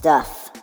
stuff. 0.00 0.59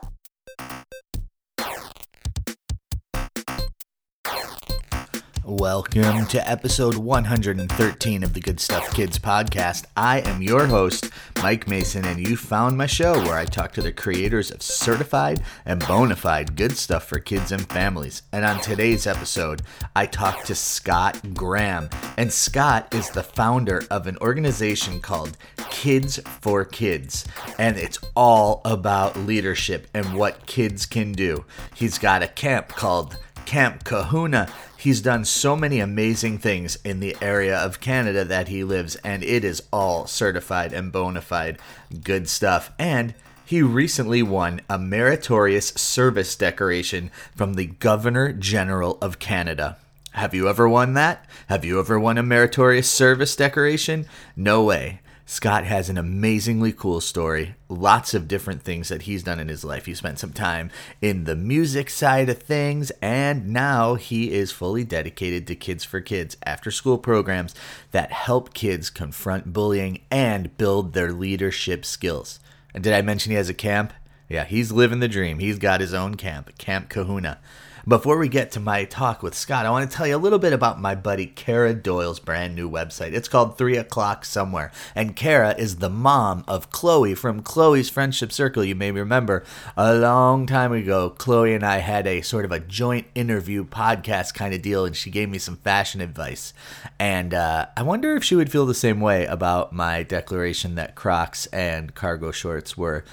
Welcome 5.70 6.28
to 6.28 6.50
episode 6.50 6.96
113 6.96 8.24
of 8.24 8.34
the 8.34 8.40
Good 8.40 8.62
Stuff 8.62 8.94
Kids 8.94 9.20
podcast. 9.20 9.84
I 9.98 10.22
am 10.22 10.42
your 10.42 10.66
host, 10.66 11.10
Mike 11.44 11.68
Mason, 11.68 12.06
and 12.06 12.26
you 12.26 12.38
found 12.38 12.78
my 12.78 12.86
show 12.86 13.12
where 13.24 13.38
I 13.38 13.44
talk 13.44 13.74
to 13.74 13.82
the 13.82 13.92
creators 13.92 14.50
of 14.50 14.62
certified 14.62 15.44
and 15.66 15.86
bona 15.86 16.16
fide 16.16 16.56
good 16.56 16.78
stuff 16.78 17.04
for 17.04 17.20
kids 17.20 17.52
and 17.52 17.68
families. 17.70 18.22
And 18.32 18.46
on 18.46 18.62
today's 18.62 19.06
episode, 19.06 19.62
I 19.94 20.06
talk 20.06 20.46
to 20.46 20.56
Scott 20.56 21.34
Graham. 21.34 21.90
And 22.16 22.32
Scott 22.32 22.96
is 22.96 23.10
the 23.10 23.24
founder 23.24 23.84
of 23.92 24.08
an 24.08 24.18
organization 24.22 25.02
called 25.02 25.36
Kids 25.70 26.18
4 26.40 26.64
Kids. 26.64 27.26
And 27.60 27.76
it's 27.76 28.00
all 28.16 28.62
about 28.64 29.18
leadership 29.18 29.88
and 29.94 30.14
what 30.14 30.46
kids 30.46 30.86
can 30.86 31.12
do. 31.12 31.44
He's 31.76 31.98
got 31.98 32.24
a 32.24 32.28
camp 32.30 32.70
called 32.70 33.18
Camp 33.48 33.86
Kahuna. 33.86 34.50
He's 34.78 35.00
done 35.00 35.24
so 35.24 35.56
many 35.56 35.80
amazing 35.80 36.38
things 36.38 36.78
in 36.84 37.00
the 37.00 37.16
area 37.22 37.58
of 37.58 37.80
Canada 37.80 38.26
that 38.26 38.50
he 38.50 38.62
lives, 38.62 38.98
and 38.98 39.24
it 39.24 39.46
is 39.46 39.64
all 39.72 40.06
certified 40.06 40.74
and 40.74 40.92
bona 40.92 41.22
fide 41.22 41.58
good 42.04 42.28
stuff. 42.28 42.72
And 42.78 43.14
he 43.46 43.62
recently 43.62 44.22
won 44.22 44.60
a 44.70 44.78
meritorious 44.78 45.70
service 45.70 46.36
decoration 46.36 47.10
from 47.38 47.54
the 47.54 47.68
Governor 47.68 48.34
General 48.34 48.98
of 49.02 49.18
Canada. 49.18 49.78
Have 50.12 50.34
you 50.34 50.50
ever 50.50 50.68
won 50.68 50.94
that? 50.96 51.26
Have 51.48 51.64
you 51.64 51.80
ever 51.80 51.98
won 51.98 52.18
a 52.18 52.24
meritorious 52.24 52.92
service 52.92 53.34
decoration? 53.34 54.08
No 54.36 54.62
way. 54.66 55.00
Scott 55.30 55.66
has 55.66 55.90
an 55.90 55.98
amazingly 55.98 56.72
cool 56.72 57.02
story. 57.02 57.56
Lots 57.68 58.14
of 58.14 58.30
different 58.30 58.62
things 58.62 58.88
that 58.88 59.02
he's 59.02 59.24
done 59.24 59.42
in 59.42 59.50
his 59.50 59.66
life. 59.66 59.86
He 59.86 59.94
spent 59.94 60.20
some 60.20 60.32
time 60.32 60.72
in 61.02 61.26
the 61.26 61.36
music 61.36 61.90
side 61.90 62.30
of 62.30 62.38
things, 62.38 62.92
and 63.02 63.50
now 63.50 63.96
he 63.96 64.32
is 64.32 64.54
fully 64.54 64.86
dedicated 64.86 65.46
to 65.48 65.56
Kids 65.58 65.84
4 65.84 66.00
Kids 66.00 66.38
after 66.44 66.72
school 66.72 66.98
programs 66.98 67.54
that 67.92 68.14
help 68.14 68.54
kids 68.54 68.90
confront 68.90 69.52
bullying 69.52 70.00
and 70.10 70.56
build 70.58 70.94
their 70.94 71.12
leadership 71.12 71.84
skills. 71.84 72.40
And 72.74 72.82
did 72.82 72.94
I 72.94 73.02
mention 73.02 73.32
he 73.32 73.36
has 73.36 73.50
a 73.50 73.54
camp? 73.54 73.92
Yeah, 74.30 74.46
he's 74.46 74.72
living 74.72 75.02
the 75.02 75.10
dream. 75.10 75.40
He's 75.40 75.60
got 75.60 75.82
his 75.82 75.94
own 75.94 76.16
camp, 76.16 76.58
Camp 76.58 76.88
Kahuna. 76.88 77.40
Before 77.88 78.18
we 78.18 78.28
get 78.28 78.52
to 78.52 78.60
my 78.60 78.84
talk 78.84 79.24
with 79.24 79.34
Scott, 79.34 79.66
I 79.66 79.70
want 79.70 79.90
to 79.90 79.96
tell 79.96 80.06
you 80.06 80.18
a 80.18 80.20
little 80.20 80.40
bit 80.40 80.52
about 80.52 80.78
my 80.78 80.94
buddy 80.94 81.26
Kara 81.26 81.74
Doyle's 81.74 82.20
brand 82.20 82.54
new 82.54 82.70
website. 82.70 83.14
It's 83.14 83.30
called 83.30 83.58
Three 83.58 83.78
O'Clock 83.78 84.26
Somewhere. 84.26 84.74
And 84.94 85.16
Kara 85.16 85.56
is 85.58 85.78
the 85.78 85.90
mom 85.90 86.44
of 86.50 86.70
Chloe 86.70 87.16
from 87.16 87.42
Chloe's 87.42 87.90
Friendship 87.90 88.34
Circle. 88.34 88.66
You 88.66 88.76
may 88.76 88.92
remember 88.92 89.46
a 89.78 89.96
long 89.96 90.46
time 90.48 90.74
ago, 90.74 91.12
Chloe 91.12 91.54
and 91.54 91.64
I 91.64 91.78
had 91.78 92.06
a 92.08 92.20
sort 92.20 92.44
of 92.44 92.52
a 92.52 92.60
joint 92.60 93.08
interview 93.16 93.64
podcast 93.64 94.34
kind 94.34 94.54
of 94.54 94.62
deal, 94.62 94.84
and 94.84 94.94
she 94.94 95.10
gave 95.10 95.30
me 95.30 95.38
some 95.38 95.56
fashion 95.56 96.02
advice. 96.02 96.54
And 97.00 97.34
uh, 97.34 97.68
I 97.78 97.84
wonder 97.84 98.18
if 98.18 98.24
she 98.26 98.36
would 98.36 98.52
feel 98.52 98.66
the 98.66 98.74
same 98.74 99.00
way 99.00 99.26
about 99.28 99.72
my 99.72 100.04
declaration 100.04 100.76
that 100.76 100.96
Crocs 100.96 101.46
and 101.54 101.96
cargo 101.96 102.32
shorts 102.32 102.76
were 102.76 103.06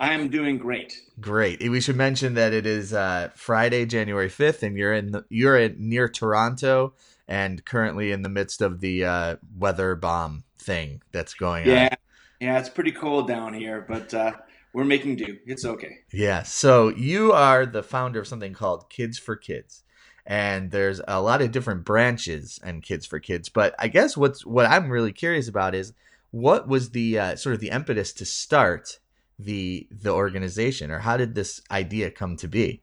I 0.01 0.15
am 0.15 0.29
doing 0.29 0.59
great. 0.59 1.03
Great. 1.21 1.69
We 1.69 1.81
should 1.81 1.97
mention 1.97 2.35
that 2.35 2.53
it 2.53 2.67
is 2.67 2.93
uh, 2.95 3.31
Friday, 3.35 3.85
January 3.85 4.29
fifth, 4.29 4.63
and 4.63 4.77
you're 4.77 4.93
in 4.95 5.11
the, 5.11 5.25
you're 5.29 5.59
in, 5.59 5.77
near 5.79 6.09
Toronto, 6.09 6.95
and 7.27 7.65
currently 7.65 8.13
in 8.13 8.23
the 8.23 8.29
midst 8.29 8.63
of 8.63 8.81
the 8.81 9.05
uh, 9.05 9.37
weather 9.57 9.97
bomb 9.97 10.45
thing 10.59 11.03
that's 11.11 11.35
going 11.35 11.67
yeah. 11.67 11.73
on. 11.73 11.79
Yeah, 11.79 11.95
yeah, 12.41 12.59
it's 12.61 12.69
pretty 12.69 12.93
cold 12.93 13.27
down 13.27 13.55
here, 13.55 13.85
but 13.89 14.15
uh, 14.15 14.33
we're 14.73 14.85
making 14.85 15.17
do. 15.17 15.39
It's 15.47 15.65
okay. 15.65 15.99
Yeah. 16.13 16.45
So 16.45 16.89
you 16.89 17.33
are 17.33 17.67
the 17.67 17.83
founder 17.83 18.21
of 18.21 18.29
something 18.29 18.53
called 18.53 18.89
Kids 18.89 19.19
4 19.19 19.35
Kids, 19.35 19.83
and 20.25 20.71
there's 20.71 21.01
a 21.09 21.21
lot 21.21 21.43
of 21.43 21.51
different 21.51 21.85
branches 21.85 22.61
and 22.63 22.85
Kids 22.85 23.05
4 23.05 23.19
Kids. 23.19 23.49
But 23.49 23.75
I 23.81 23.89
guess 23.89 24.17
what's 24.17 24.47
what 24.47 24.67
I'm 24.67 24.91
really 24.91 25.13
curious 25.13 25.49
about 25.49 25.75
is 25.75 25.93
what 26.31 26.69
was 26.69 26.91
the 26.91 27.19
uh, 27.19 27.37
sort 27.37 27.55
of 27.55 27.61
the 27.61 27.71
impetus 27.71 28.13
to 28.13 28.25
start 28.25 29.01
the 29.39 29.87
the 29.91 30.13
organization 30.13 30.91
or 30.91 30.99
how 30.99 31.17
did 31.17 31.35
this 31.35 31.61
idea 31.71 32.11
come 32.11 32.37
to 32.37 32.49
be? 32.49 32.83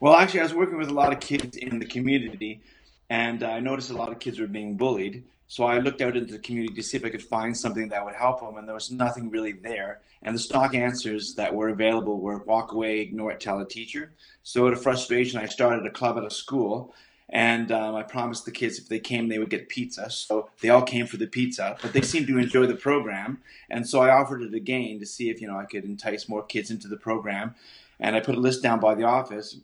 Well 0.00 0.14
actually 0.14 0.40
i 0.40 0.44
was 0.44 0.54
working 0.54 0.78
with 0.78 0.88
a 0.88 0.94
lot 0.94 1.12
of 1.12 1.20
kids 1.20 1.56
in 1.56 1.78
the 1.78 1.86
community 1.86 2.62
and 3.10 3.42
i 3.42 3.60
noticed 3.60 3.90
a 3.90 3.96
lot 3.96 4.10
of 4.10 4.18
kids 4.18 4.38
were 4.38 4.46
being 4.46 4.76
bullied. 4.76 5.24
So 5.46 5.64
i 5.64 5.78
looked 5.78 6.00
out 6.00 6.16
into 6.16 6.32
the 6.32 6.38
community 6.40 6.74
to 6.74 6.82
see 6.82 6.96
if 6.96 7.04
i 7.04 7.10
could 7.10 7.22
find 7.22 7.56
something 7.56 7.88
that 7.88 8.04
would 8.04 8.14
help 8.14 8.40
them 8.40 8.56
and 8.56 8.66
there 8.66 8.74
was 8.74 8.90
nothing 8.90 9.30
really 9.30 9.52
there. 9.52 10.00
And 10.22 10.34
the 10.34 10.40
stock 10.40 10.74
answers 10.74 11.34
that 11.34 11.54
were 11.54 11.68
available 11.68 12.18
were 12.18 12.38
walk 12.38 12.72
away 12.72 13.00
ignore 13.00 13.32
it 13.32 13.40
tell 13.40 13.60
a 13.60 13.68
teacher. 13.68 14.12
So 14.42 14.66
out 14.66 14.72
of 14.72 14.82
frustration 14.82 15.38
i 15.38 15.46
started 15.46 15.86
a 15.86 15.90
club 15.90 16.18
at 16.18 16.24
a 16.24 16.30
school 16.30 16.94
and 17.34 17.72
um, 17.72 17.96
I 17.96 18.04
promised 18.04 18.44
the 18.44 18.52
kids 18.52 18.78
if 18.78 18.88
they 18.88 19.00
came, 19.00 19.28
they 19.28 19.40
would 19.40 19.50
get 19.50 19.68
pizza. 19.68 20.08
So 20.08 20.50
they 20.60 20.68
all 20.68 20.82
came 20.82 21.06
for 21.06 21.16
the 21.16 21.26
pizza, 21.26 21.76
but 21.82 21.92
they 21.92 22.00
seemed 22.00 22.28
to 22.28 22.38
enjoy 22.38 22.66
the 22.66 22.76
program, 22.76 23.42
and 23.68 23.86
so 23.86 24.00
I 24.00 24.10
offered 24.10 24.42
it 24.42 24.54
again 24.54 25.00
to 25.00 25.06
see 25.06 25.28
if 25.30 25.40
you 25.40 25.48
know 25.48 25.58
I 25.58 25.64
could 25.64 25.84
entice 25.84 26.28
more 26.28 26.44
kids 26.44 26.70
into 26.70 26.86
the 26.86 26.96
program. 26.96 27.56
And 28.00 28.16
I 28.16 28.20
put 28.20 28.34
a 28.36 28.40
list 28.40 28.62
down 28.62 28.80
by 28.80 28.94
the 28.94 29.04
office, 29.04 29.56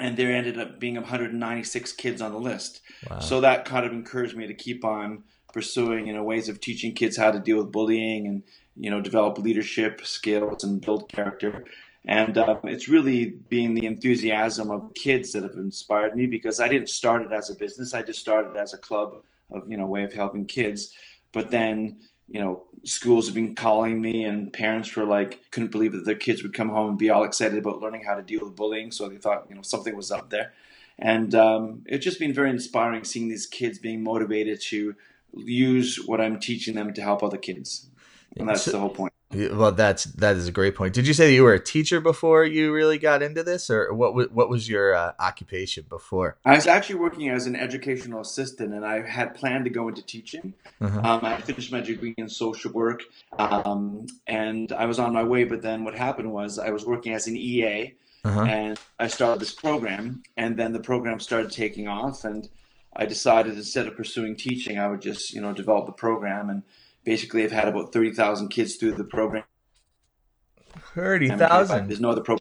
and 0.00 0.16
there 0.16 0.32
ended 0.32 0.58
up 0.58 0.78
being 0.78 0.94
196 0.94 1.92
kids 1.92 2.20
on 2.20 2.32
the 2.32 2.38
list. 2.38 2.80
Wow. 3.08 3.20
So 3.20 3.40
that 3.40 3.64
kind 3.64 3.86
of 3.86 3.92
encouraged 3.92 4.36
me 4.36 4.46
to 4.46 4.54
keep 4.54 4.84
on 4.84 5.24
pursuing 5.52 6.06
you 6.08 6.12
know 6.12 6.24
ways 6.24 6.48
of 6.48 6.60
teaching 6.60 6.92
kids 6.92 7.16
how 7.16 7.30
to 7.30 7.38
deal 7.38 7.58
with 7.58 7.72
bullying 7.72 8.26
and 8.26 8.42
you 8.76 8.90
know 8.90 9.00
develop 9.00 9.38
leadership 9.38 10.04
skills 10.04 10.64
and 10.64 10.80
build 10.80 11.08
character 11.08 11.64
and 12.06 12.38
uh, 12.38 12.56
it's 12.64 12.88
really 12.88 13.34
being 13.48 13.74
the 13.74 13.86
enthusiasm 13.86 14.70
of 14.70 14.94
kids 14.94 15.32
that 15.32 15.42
have 15.42 15.56
inspired 15.56 16.14
me 16.14 16.26
because 16.26 16.60
I 16.60 16.68
didn't 16.68 16.88
start 16.88 17.22
it 17.22 17.32
as 17.32 17.50
a 17.50 17.56
business. 17.56 17.94
I 17.94 18.02
just 18.02 18.20
started 18.20 18.56
as 18.56 18.72
a 18.74 18.78
club 18.78 19.22
of, 19.50 19.68
you 19.68 19.76
know, 19.76 19.86
way 19.86 20.04
of 20.04 20.12
helping 20.12 20.46
kids. 20.46 20.92
But 21.32 21.50
then, 21.50 21.98
you 22.28 22.40
know, 22.40 22.62
schools 22.84 23.26
have 23.26 23.34
been 23.34 23.56
calling 23.56 24.00
me 24.00 24.22
and 24.22 24.52
parents 24.52 24.94
were 24.94 25.04
like, 25.04 25.50
couldn't 25.50 25.72
believe 25.72 25.92
that 25.92 26.04
their 26.04 26.14
kids 26.14 26.44
would 26.44 26.54
come 26.54 26.68
home 26.68 26.90
and 26.90 26.98
be 26.98 27.10
all 27.10 27.24
excited 27.24 27.58
about 27.58 27.80
learning 27.80 28.04
how 28.04 28.14
to 28.14 28.22
deal 28.22 28.44
with 28.44 28.54
bullying. 28.54 28.92
So 28.92 29.08
they 29.08 29.16
thought, 29.16 29.46
you 29.48 29.56
know, 29.56 29.62
something 29.62 29.96
was 29.96 30.12
up 30.12 30.30
there. 30.30 30.52
And 31.00 31.34
um, 31.34 31.82
it's 31.86 32.04
just 32.04 32.20
been 32.20 32.32
very 32.32 32.50
inspiring 32.50 33.02
seeing 33.02 33.28
these 33.28 33.46
kids 33.46 33.80
being 33.80 34.04
motivated 34.04 34.60
to 34.62 34.94
use 35.34 36.00
what 36.06 36.20
I'm 36.20 36.38
teaching 36.38 36.76
them 36.76 36.94
to 36.94 37.02
help 37.02 37.24
other 37.24 37.36
kids. 37.36 37.88
And 38.36 38.48
that's 38.48 38.64
the 38.64 38.78
whole 38.78 38.90
point. 38.90 39.12
Well, 39.34 39.72
that's 39.72 40.04
that 40.04 40.36
is 40.36 40.46
a 40.46 40.52
great 40.52 40.76
point. 40.76 40.94
Did 40.94 41.08
you 41.08 41.12
say 41.12 41.26
that 41.26 41.32
you 41.32 41.42
were 41.42 41.52
a 41.52 41.62
teacher 41.62 42.00
before 42.00 42.44
you 42.44 42.72
really 42.72 42.96
got 42.96 43.24
into 43.24 43.42
this, 43.42 43.68
or 43.68 43.92
what? 43.92 44.14
Was, 44.14 44.28
what 44.30 44.48
was 44.48 44.68
your 44.68 44.94
uh, 44.94 45.12
occupation 45.18 45.84
before? 45.88 46.38
I 46.44 46.54
was 46.54 46.68
actually 46.68 47.00
working 47.00 47.28
as 47.30 47.46
an 47.46 47.56
educational 47.56 48.20
assistant, 48.20 48.72
and 48.72 48.86
I 48.86 49.04
had 49.04 49.34
planned 49.34 49.64
to 49.64 49.70
go 49.70 49.88
into 49.88 50.00
teaching. 50.00 50.54
Uh-huh. 50.80 51.00
Um, 51.00 51.24
I 51.24 51.40
finished 51.40 51.72
my 51.72 51.80
degree 51.80 52.14
in 52.16 52.28
social 52.28 52.70
work, 52.70 53.02
um, 53.36 54.06
and 54.28 54.70
I 54.70 54.86
was 54.86 55.00
on 55.00 55.12
my 55.12 55.24
way. 55.24 55.42
But 55.42 55.60
then 55.60 55.82
what 55.82 55.96
happened 55.96 56.32
was 56.32 56.60
I 56.60 56.70
was 56.70 56.86
working 56.86 57.12
as 57.12 57.26
an 57.26 57.36
EA, 57.36 57.94
uh-huh. 58.24 58.42
and 58.42 58.78
I 59.00 59.08
started 59.08 59.40
this 59.40 59.52
program, 59.52 60.22
and 60.36 60.56
then 60.56 60.72
the 60.72 60.80
program 60.80 61.18
started 61.18 61.50
taking 61.50 61.88
off, 61.88 62.24
and 62.24 62.48
I 62.94 63.06
decided 63.06 63.54
instead 63.54 63.88
of 63.88 63.96
pursuing 63.96 64.36
teaching, 64.36 64.78
I 64.78 64.86
would 64.86 65.02
just 65.02 65.34
you 65.34 65.40
know 65.40 65.52
develop 65.52 65.86
the 65.86 65.92
program 65.92 66.48
and 66.48 66.62
basically 67.06 67.42
have 67.42 67.52
had 67.52 67.68
about 67.68 67.92
30,000 67.92 68.48
kids 68.48 68.76
through 68.76 68.92
the 68.92 69.04
program. 69.04 69.44
30,000? 70.94 71.88
There's 71.88 72.00
no 72.00 72.10
other 72.10 72.20
program. 72.20 72.40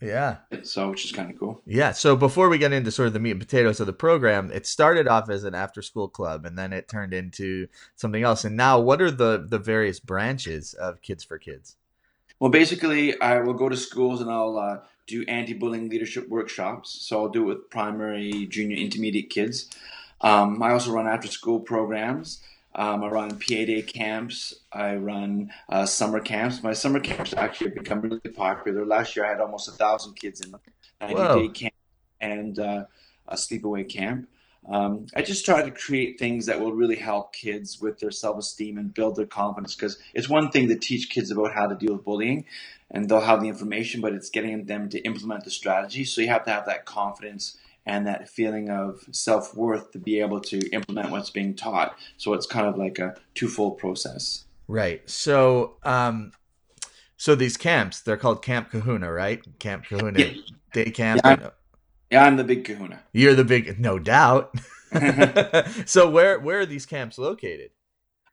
Yeah. 0.00 0.36
So, 0.62 0.90
which 0.90 1.04
is 1.04 1.12
kind 1.12 1.30
of 1.30 1.38
cool. 1.38 1.62
Yeah. 1.66 1.92
So 1.92 2.14
before 2.14 2.48
we 2.48 2.58
get 2.58 2.72
into 2.72 2.90
sort 2.90 3.08
of 3.08 3.12
the 3.12 3.20
meat 3.20 3.32
and 3.32 3.40
potatoes 3.40 3.80
of 3.80 3.86
the 3.86 3.92
program, 3.92 4.50
it 4.52 4.66
started 4.66 5.08
off 5.08 5.30
as 5.30 5.44
an 5.44 5.54
after 5.54 5.82
school 5.82 6.08
club 6.08 6.44
and 6.44 6.58
then 6.58 6.72
it 6.72 6.88
turned 6.88 7.12
into 7.12 7.66
something 7.96 8.22
else. 8.22 8.44
And 8.44 8.56
now 8.56 8.78
what 8.78 9.02
are 9.02 9.10
the, 9.10 9.44
the 9.48 9.58
various 9.58 10.00
branches 10.00 10.74
of 10.74 11.02
Kids 11.02 11.24
4 11.24 11.38
Kids? 11.38 11.76
Well, 12.38 12.50
basically, 12.50 13.18
I 13.20 13.40
will 13.40 13.54
go 13.54 13.68
to 13.68 13.76
schools 13.76 14.20
and 14.20 14.30
I'll 14.30 14.58
uh, 14.58 14.78
do 15.06 15.24
anti-bullying 15.26 15.88
leadership 15.88 16.28
workshops. 16.28 16.90
So 17.00 17.22
I'll 17.22 17.30
do 17.30 17.42
it 17.42 17.46
with 17.46 17.70
primary, 17.70 18.46
junior, 18.46 18.76
intermediate 18.76 19.30
kids. 19.30 19.70
Um, 20.20 20.62
I 20.62 20.72
also 20.72 20.92
run 20.92 21.06
after-school 21.06 21.60
programs. 21.60 22.42
Um, 22.76 23.04
I 23.04 23.08
run 23.08 23.30
PA 23.30 23.36
day 23.48 23.82
camps. 23.82 24.54
I 24.72 24.96
run 24.96 25.52
uh, 25.68 25.86
summer 25.86 26.20
camps. 26.20 26.62
My 26.62 26.72
summer 26.72 27.00
camps 27.00 27.32
actually 27.34 27.68
have 27.68 27.78
become 27.78 28.00
really 28.00 28.20
popular. 28.34 28.84
Last 28.84 29.14
year, 29.14 29.24
I 29.24 29.30
had 29.30 29.40
almost 29.40 29.68
a 29.68 29.72
thousand 29.72 30.14
kids 30.14 30.40
in 30.40 30.54
90 31.00 31.14
day 31.14 31.48
camp 31.52 31.74
and 32.20 32.58
uh, 32.58 32.84
a 33.28 33.36
sleepaway 33.36 33.88
camp. 33.88 34.28
Um, 34.68 35.06
I 35.14 35.20
just 35.20 35.44
try 35.44 35.62
to 35.62 35.70
create 35.70 36.18
things 36.18 36.46
that 36.46 36.58
will 36.58 36.72
really 36.72 36.96
help 36.96 37.34
kids 37.34 37.80
with 37.80 37.98
their 38.00 38.10
self 38.10 38.38
esteem 38.38 38.78
and 38.78 38.94
build 38.94 39.16
their 39.16 39.26
confidence 39.26 39.74
because 39.74 39.98
it's 40.14 40.28
one 40.28 40.50
thing 40.50 40.68
to 40.68 40.76
teach 40.76 41.10
kids 41.10 41.30
about 41.30 41.52
how 41.52 41.66
to 41.66 41.74
deal 41.74 41.92
with 41.92 42.04
bullying 42.04 42.46
and 42.90 43.08
they'll 43.08 43.20
have 43.20 43.42
the 43.42 43.48
information, 43.48 44.00
but 44.00 44.14
it's 44.14 44.30
getting 44.30 44.64
them 44.64 44.88
to 44.88 45.00
implement 45.00 45.44
the 45.44 45.50
strategy. 45.50 46.04
So 46.04 46.22
you 46.22 46.28
have 46.28 46.44
to 46.44 46.50
have 46.50 46.64
that 46.66 46.86
confidence 46.86 47.58
and 47.86 48.06
that 48.06 48.28
feeling 48.28 48.70
of 48.70 49.00
self 49.12 49.54
worth 49.54 49.92
to 49.92 49.98
be 49.98 50.20
able 50.20 50.40
to 50.40 50.68
implement 50.70 51.10
what's 51.10 51.30
being 51.30 51.54
taught. 51.54 51.96
So 52.16 52.32
it's 52.32 52.46
kind 52.46 52.66
of 52.66 52.76
like 52.76 52.98
a 52.98 53.14
twofold 53.34 53.78
process. 53.78 54.44
Right. 54.66 55.08
So, 55.08 55.76
um, 55.82 56.32
so 57.16 57.34
these 57.34 57.56
camps, 57.56 58.00
they're 58.00 58.16
called 58.16 58.42
Camp 58.42 58.70
Kahuna, 58.70 59.12
right? 59.12 59.42
Camp 59.58 59.84
Kahuna 59.84 60.18
yeah. 60.18 60.32
Day 60.72 60.90
Camp. 60.90 61.20
Yeah, 61.24 61.50
yeah, 62.10 62.24
I'm 62.24 62.36
the 62.36 62.44
big 62.44 62.64
kahuna. 62.64 63.02
You're 63.12 63.34
the 63.34 63.44
big, 63.44 63.78
no 63.80 63.98
doubt. 63.98 64.54
so 65.86 66.08
where 66.08 66.38
where 66.38 66.60
are 66.60 66.66
these 66.66 66.86
camps 66.86 67.18
located? 67.18 67.70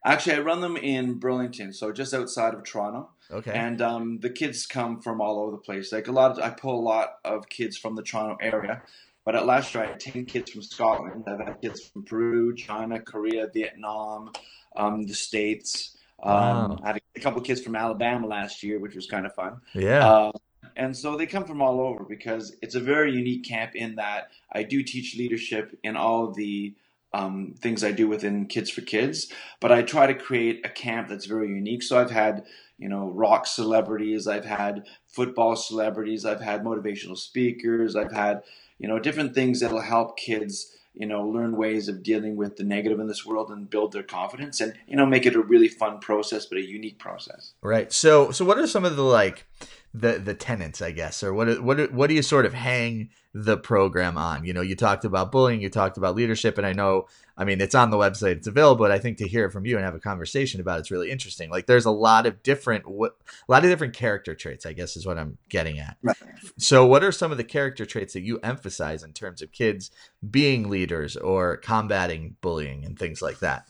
Actually, 0.04 0.36
I 0.36 0.40
run 0.40 0.60
them 0.60 0.76
in 0.76 1.14
Burlington, 1.14 1.72
so 1.72 1.92
just 1.92 2.12
outside 2.12 2.54
of 2.54 2.64
Toronto. 2.64 3.10
Okay. 3.30 3.52
And 3.52 3.80
um, 3.80 4.18
the 4.20 4.30
kids 4.30 4.66
come 4.66 5.00
from 5.00 5.20
all 5.20 5.40
over 5.40 5.52
the 5.52 5.58
place. 5.58 5.92
Like 5.92 6.08
a 6.08 6.12
lot, 6.12 6.32
of, 6.32 6.38
I 6.40 6.50
pull 6.50 6.78
a 6.78 6.82
lot 6.82 7.14
of 7.24 7.48
kids 7.48 7.76
from 7.76 7.94
the 7.94 8.02
Toronto 8.02 8.36
area. 8.40 8.82
But 9.24 9.36
at 9.36 9.46
last 9.46 9.74
year, 9.74 9.84
I 9.84 9.86
had 9.88 10.00
ten 10.00 10.24
kids 10.24 10.50
from 10.50 10.62
Scotland. 10.62 11.24
I've 11.26 11.40
had 11.40 11.60
kids 11.60 11.80
from 11.86 12.04
Peru, 12.04 12.54
China, 12.56 13.00
Korea, 13.00 13.48
Vietnam, 13.52 14.32
um, 14.76 15.06
the 15.06 15.14
States. 15.14 15.96
Um, 16.22 16.32
wow. 16.32 16.78
I 16.82 16.86
had 16.88 17.00
a 17.16 17.20
couple 17.20 17.40
kids 17.42 17.60
from 17.60 17.76
Alabama 17.76 18.26
last 18.26 18.62
year, 18.62 18.78
which 18.78 18.94
was 18.94 19.06
kind 19.06 19.26
of 19.26 19.34
fun. 19.34 19.60
Yeah. 19.74 20.08
Uh, 20.08 20.32
and 20.76 20.96
so 20.96 21.16
they 21.16 21.26
come 21.26 21.44
from 21.44 21.60
all 21.60 21.80
over 21.80 22.04
because 22.04 22.56
it's 22.62 22.74
a 22.74 22.80
very 22.80 23.12
unique 23.12 23.44
camp 23.44 23.74
in 23.74 23.96
that 23.96 24.30
I 24.52 24.62
do 24.62 24.82
teach 24.82 25.16
leadership 25.16 25.78
in 25.82 25.96
all 25.96 26.28
of 26.28 26.34
the 26.34 26.74
um, 27.14 27.54
things 27.60 27.84
I 27.84 27.92
do 27.92 28.08
within 28.08 28.46
Kids 28.46 28.70
4 28.70 28.84
Kids, 28.84 29.30
but 29.60 29.70
I 29.70 29.82
try 29.82 30.06
to 30.06 30.14
create 30.14 30.64
a 30.64 30.70
camp 30.70 31.08
that's 31.08 31.26
very 31.26 31.48
unique. 31.48 31.82
So 31.82 31.98
I've 31.98 32.10
had, 32.10 32.46
you 32.78 32.88
know, 32.88 33.10
rock 33.10 33.46
celebrities, 33.46 34.26
I've 34.26 34.46
had 34.46 34.86
football 35.06 35.56
celebrities, 35.56 36.24
I've 36.24 36.40
had 36.40 36.64
motivational 36.64 37.18
speakers, 37.18 37.96
I've 37.96 38.12
had, 38.12 38.42
you 38.82 38.88
know, 38.88 38.98
different 38.98 39.34
things 39.34 39.60
that'll 39.60 39.80
help 39.80 40.18
kids 40.18 40.76
you 40.94 41.06
know 41.06 41.26
learn 41.26 41.56
ways 41.56 41.88
of 41.88 42.02
dealing 42.02 42.36
with 42.36 42.56
the 42.56 42.64
negative 42.64 43.00
in 43.00 43.06
this 43.06 43.24
world 43.24 43.50
and 43.50 43.70
build 43.70 43.92
their 43.92 44.02
confidence 44.02 44.60
and 44.60 44.74
you 44.86 44.94
know 44.94 45.06
make 45.06 45.24
it 45.24 45.34
a 45.34 45.40
really 45.40 45.68
fun 45.68 45.98
process 45.98 46.44
but 46.44 46.58
a 46.58 46.62
unique 46.62 46.98
process. 46.98 47.54
Right. 47.62 47.90
So 47.92 48.30
so 48.30 48.44
what 48.44 48.58
are 48.58 48.66
some 48.66 48.84
of 48.84 48.96
the 48.96 49.02
like 49.02 49.46
the 49.94 50.18
the 50.18 50.34
tenants, 50.34 50.80
I 50.80 50.90
guess, 50.90 51.22
or 51.22 51.34
what 51.34 51.62
what 51.62 51.92
what 51.92 52.06
do 52.08 52.14
you 52.14 52.22
sort 52.22 52.46
of 52.46 52.54
hang 52.54 53.10
the 53.34 53.58
program 53.58 54.16
on? 54.16 54.44
You 54.44 54.54
know, 54.54 54.62
you 54.62 54.74
talked 54.74 55.04
about 55.04 55.30
bullying, 55.30 55.60
you 55.60 55.68
talked 55.68 55.98
about 55.98 56.14
leadership, 56.14 56.56
and 56.56 56.66
I 56.66 56.72
know, 56.72 57.08
I 57.36 57.44
mean, 57.44 57.60
it's 57.60 57.74
on 57.74 57.90
the 57.90 57.98
website, 57.98 58.36
it's 58.36 58.46
available. 58.46 58.84
But 58.84 58.90
I 58.90 58.98
think 58.98 59.18
to 59.18 59.28
hear 59.28 59.46
it 59.46 59.50
from 59.50 59.66
you 59.66 59.76
and 59.76 59.84
have 59.84 59.94
a 59.94 60.00
conversation 60.00 60.62
about 60.62 60.80
it's 60.80 60.90
really 60.90 61.10
interesting. 61.10 61.50
Like, 61.50 61.66
there's 61.66 61.84
a 61.84 61.90
lot 61.90 62.24
of 62.24 62.42
different 62.42 62.88
what 62.88 63.16
a 63.46 63.52
lot 63.52 63.64
of 63.64 63.70
different 63.70 63.94
character 63.94 64.34
traits, 64.34 64.64
I 64.64 64.72
guess, 64.72 64.96
is 64.96 65.06
what 65.06 65.18
I'm 65.18 65.36
getting 65.50 65.78
at. 65.78 65.98
Right. 66.02 66.16
So, 66.56 66.86
what 66.86 67.04
are 67.04 67.12
some 67.12 67.30
of 67.30 67.36
the 67.36 67.44
character 67.44 67.84
traits 67.84 68.14
that 68.14 68.22
you 68.22 68.38
emphasize 68.42 69.02
in 69.02 69.12
terms 69.12 69.42
of 69.42 69.52
kids 69.52 69.90
being 70.30 70.70
leaders 70.70 71.16
or 71.16 71.58
combating 71.58 72.36
bullying 72.40 72.86
and 72.86 72.98
things 72.98 73.20
like 73.20 73.40
that? 73.40 73.68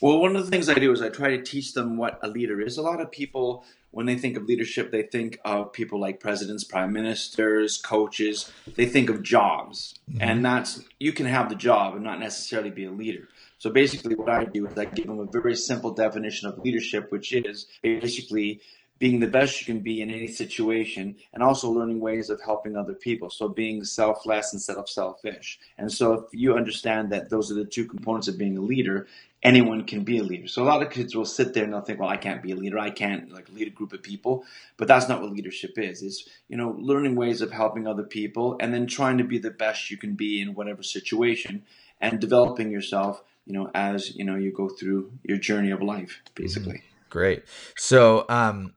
Well, 0.00 0.18
one 0.18 0.36
of 0.36 0.44
the 0.44 0.50
things 0.50 0.68
I 0.68 0.74
do 0.74 0.92
is 0.92 1.02
I 1.02 1.08
try 1.08 1.30
to 1.36 1.42
teach 1.42 1.74
them 1.74 1.96
what 1.96 2.18
a 2.22 2.28
leader 2.28 2.60
is. 2.60 2.78
A 2.78 2.82
lot 2.82 3.00
of 3.00 3.10
people 3.10 3.64
when 3.92 4.06
they 4.06 4.16
think 4.16 4.36
of 4.36 4.44
leadership, 4.44 4.92
they 4.92 5.02
think 5.02 5.40
of 5.44 5.72
people 5.72 5.98
like 5.98 6.20
presidents, 6.20 6.62
prime 6.62 6.92
ministers, 6.92 7.76
coaches. 7.76 8.50
They 8.76 8.86
think 8.86 9.10
of 9.10 9.22
jobs. 9.22 9.94
Mm-hmm. 10.10 10.22
And 10.22 10.44
that's, 10.44 10.80
you 11.00 11.12
can 11.12 11.26
have 11.26 11.48
the 11.48 11.56
job 11.56 11.94
and 11.94 12.04
not 12.04 12.20
necessarily 12.20 12.70
be 12.70 12.84
a 12.84 12.90
leader. 12.90 13.28
So 13.58 13.68
basically, 13.68 14.14
what 14.14 14.30
I 14.30 14.44
do 14.44 14.66
is 14.66 14.78
I 14.78 14.86
give 14.86 15.06
them 15.06 15.18
a 15.18 15.26
very 15.26 15.54
simple 15.54 15.90
definition 15.90 16.48
of 16.48 16.58
leadership, 16.60 17.10
which 17.10 17.32
is 17.32 17.66
basically 17.82 18.60
being 19.00 19.18
the 19.18 19.26
best 19.26 19.58
you 19.58 19.64
can 19.64 19.82
be 19.82 20.02
in 20.02 20.10
any 20.10 20.28
situation 20.28 21.16
and 21.32 21.42
also 21.42 21.70
learning 21.70 21.98
ways 22.00 22.28
of 22.28 22.40
helping 22.42 22.76
other 22.76 22.92
people. 22.92 23.30
So 23.30 23.48
being 23.48 23.82
selfless 23.82 24.52
instead 24.52 24.76
of 24.76 24.90
selfish. 24.90 25.58
And 25.78 25.90
so 25.90 26.12
if 26.12 26.24
you 26.32 26.54
understand 26.54 27.10
that 27.10 27.30
those 27.30 27.50
are 27.50 27.54
the 27.54 27.64
two 27.64 27.86
components 27.86 28.28
of 28.28 28.36
being 28.36 28.58
a 28.58 28.60
leader, 28.60 29.08
anyone 29.42 29.84
can 29.84 30.04
be 30.04 30.18
a 30.18 30.22
leader. 30.22 30.46
So 30.46 30.62
a 30.62 30.68
lot 30.68 30.82
of 30.82 30.90
kids 30.90 31.16
will 31.16 31.24
sit 31.24 31.54
there 31.54 31.64
and 31.64 31.72
they'll 31.72 31.80
think, 31.80 31.98
well, 31.98 32.10
I 32.10 32.18
can't 32.18 32.42
be 32.42 32.52
a 32.52 32.56
leader. 32.56 32.78
I 32.78 32.90
can't 32.90 33.32
like 33.32 33.48
lead 33.48 33.68
a 33.68 33.70
group 33.70 33.94
of 33.94 34.02
people. 34.02 34.44
But 34.76 34.86
that's 34.86 35.08
not 35.08 35.22
what 35.22 35.32
leadership 35.32 35.78
is. 35.78 36.02
It's, 36.02 36.28
you 36.48 36.58
know, 36.58 36.76
learning 36.78 37.16
ways 37.16 37.40
of 37.40 37.50
helping 37.50 37.86
other 37.86 38.04
people 38.04 38.58
and 38.60 38.72
then 38.74 38.86
trying 38.86 39.16
to 39.16 39.24
be 39.24 39.38
the 39.38 39.50
best 39.50 39.90
you 39.90 39.96
can 39.96 40.12
be 40.12 40.42
in 40.42 40.52
whatever 40.52 40.82
situation 40.82 41.64
and 42.02 42.20
developing 42.20 42.70
yourself, 42.70 43.22
you 43.46 43.54
know, 43.54 43.70
as, 43.74 44.14
you 44.14 44.26
know, 44.26 44.36
you 44.36 44.52
go 44.52 44.68
through 44.68 45.10
your 45.22 45.38
journey 45.38 45.70
of 45.70 45.80
life, 45.80 46.20
basically. 46.34 46.74
Mm-hmm. 46.74 47.08
Great. 47.08 47.44
So, 47.76 48.26
um, 48.28 48.74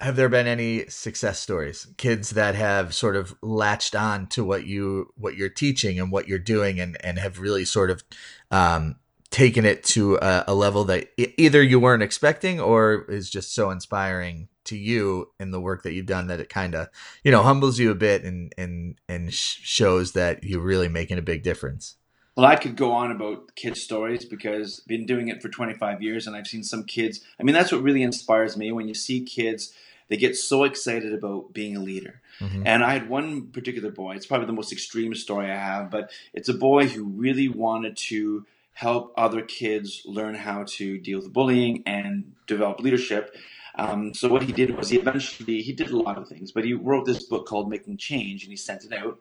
have 0.00 0.16
there 0.16 0.28
been 0.28 0.46
any 0.46 0.86
success 0.86 1.40
stories? 1.40 1.88
Kids 1.96 2.30
that 2.30 2.54
have 2.54 2.94
sort 2.94 3.16
of 3.16 3.34
latched 3.42 3.96
on 3.96 4.28
to 4.28 4.44
what 4.44 4.66
you 4.66 5.12
what 5.16 5.36
you're 5.36 5.48
teaching 5.48 5.98
and 5.98 6.12
what 6.12 6.28
you're 6.28 6.38
doing 6.38 6.78
and 6.78 6.96
and 7.04 7.18
have 7.18 7.40
really 7.40 7.64
sort 7.64 7.90
of 7.90 8.04
um, 8.50 8.96
taken 9.30 9.64
it 9.64 9.82
to 9.84 10.16
a, 10.16 10.44
a, 10.48 10.54
level 10.54 10.84
that 10.84 11.08
either 11.16 11.62
you 11.62 11.78
weren't 11.78 12.02
expecting 12.02 12.60
or 12.60 13.04
is 13.10 13.28
just 13.28 13.54
so 13.54 13.70
inspiring 13.70 14.48
to 14.64 14.76
you 14.76 15.30
in 15.38 15.50
the 15.50 15.60
work 15.60 15.82
that 15.82 15.92
you've 15.92 16.06
done 16.06 16.28
that 16.28 16.40
it 16.40 16.48
kind 16.48 16.74
of 16.74 16.88
you 17.24 17.30
know 17.30 17.42
humbles 17.42 17.78
you 17.78 17.90
a 17.90 17.94
bit 17.94 18.22
and 18.24 18.52
and 18.56 18.98
and 19.08 19.32
shows 19.34 20.12
that 20.12 20.44
you're 20.44 20.60
really 20.60 20.88
making 20.88 21.18
a 21.18 21.22
big 21.22 21.42
difference 21.42 21.96
well 22.38 22.46
i 22.46 22.56
could 22.56 22.76
go 22.76 22.92
on 22.92 23.10
about 23.10 23.54
kids 23.54 23.82
stories 23.82 24.24
because 24.24 24.80
i've 24.80 24.88
been 24.88 25.04
doing 25.04 25.28
it 25.28 25.42
for 25.42 25.50
25 25.50 26.02
years 26.02 26.26
and 26.26 26.34
i've 26.34 26.46
seen 26.46 26.64
some 26.64 26.84
kids 26.84 27.20
i 27.38 27.42
mean 27.42 27.54
that's 27.54 27.70
what 27.72 27.82
really 27.82 28.02
inspires 28.02 28.56
me 28.56 28.72
when 28.72 28.88
you 28.88 28.94
see 28.94 29.20
kids 29.20 29.74
they 30.08 30.16
get 30.16 30.36
so 30.36 30.64
excited 30.64 31.12
about 31.12 31.52
being 31.52 31.76
a 31.76 31.80
leader. 31.80 32.20
Mm-hmm. 32.40 32.66
And 32.66 32.82
I 32.82 32.92
had 32.92 33.08
one 33.08 33.48
particular 33.48 33.90
boy, 33.90 34.16
it's 34.16 34.26
probably 34.26 34.46
the 34.46 34.52
most 34.52 34.72
extreme 34.72 35.14
story 35.14 35.50
I 35.50 35.56
have, 35.56 35.90
but 35.90 36.10
it's 36.32 36.48
a 36.48 36.54
boy 36.54 36.86
who 36.86 37.04
really 37.04 37.48
wanted 37.48 37.96
to 38.08 38.46
help 38.72 39.12
other 39.16 39.42
kids 39.42 40.02
learn 40.06 40.34
how 40.34 40.64
to 40.66 40.98
deal 40.98 41.18
with 41.18 41.32
bullying 41.32 41.82
and 41.84 42.32
develop 42.46 42.80
leadership. 42.80 43.34
Um, 43.74 44.14
so 44.14 44.28
what 44.28 44.42
he 44.42 44.52
did 44.52 44.76
was 44.76 44.88
he 44.88 44.98
eventually 44.98 45.62
he 45.62 45.72
did 45.72 45.90
a 45.90 45.96
lot 45.96 46.16
of 46.16 46.28
things, 46.28 46.52
but 46.52 46.64
he 46.64 46.74
wrote 46.74 47.06
this 47.06 47.24
book 47.24 47.46
called 47.46 47.68
Making 47.68 47.96
Change, 47.96 48.42
and 48.42 48.50
he 48.50 48.56
sent 48.56 48.84
it 48.84 48.92
out. 48.92 49.18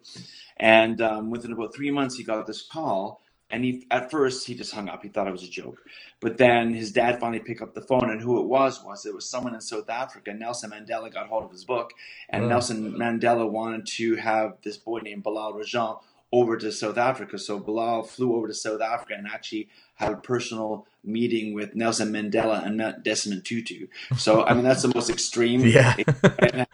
And 0.60 1.02
um, 1.02 1.30
within 1.30 1.52
about 1.52 1.76
three 1.76 1.92
months, 1.92 2.16
he 2.16 2.24
got 2.24 2.46
this 2.48 2.62
call, 2.62 3.22
and 3.50 3.64
he 3.64 3.86
at 3.92 4.12
first 4.12 4.48
he 4.48 4.56
just 4.56 4.74
hung 4.74 4.90
up. 4.90 5.04
He 5.04 5.10
thought 5.10 5.28
it 5.28 5.32
was 5.32 5.44
a 5.44 5.50
joke, 5.50 5.82
but 6.20 6.38
then 6.38 6.74
his 6.74 6.92
dad 6.92 7.20
finally 7.20 7.40
picked 7.40 7.62
up 7.62 7.74
the 7.74 7.82
phone, 7.82 8.10
and 8.10 8.22
who 8.22 8.40
it 8.40 8.48
was 8.48 8.84
was 8.84 9.06
it 9.06 9.14
was 9.14 9.30
someone 9.30 9.54
in 9.54 9.62
South 9.62 9.90
Africa. 9.90 10.34
Nelson 10.34 10.72
Mandela 10.72 11.14
got 11.14 11.28
hold 11.28 11.44
of 11.44 11.52
his 11.52 11.64
book, 11.64 11.92
and 12.30 12.50
Nelson 12.50 12.94
Mandela 12.94 13.50
wanted 13.50 13.86
to 13.98 14.16
have 14.16 14.58
this 14.64 14.78
boy 14.78 15.00
named 15.00 15.24
Bilal 15.24 15.54
Rajan 15.54 16.00
over 16.32 16.58
to 16.58 16.72
South 16.72 16.98
Africa. 16.98 17.38
So 17.38 17.60
Bilal 17.60 18.04
flew 18.04 18.36
over 18.36 18.48
to 18.48 18.54
South 18.54 18.82
Africa 18.82 19.14
and 19.18 19.28
actually 19.28 19.70
had 19.96 20.12
a 20.12 20.18
personal 20.18 20.86
meeting 21.04 21.54
with 21.54 21.76
Nelson 21.76 22.12
Mandela 22.12 22.66
and 22.66 23.04
Desmond 23.04 23.46
Tutu. 23.46 23.88
So 24.18 24.44
I 24.44 24.54
mean 24.54 24.64
that's 24.64 24.82
the 24.82 24.92
most 24.94 25.10
extreme. 25.10 25.62
yeah. 25.66 25.96
and 26.24 26.68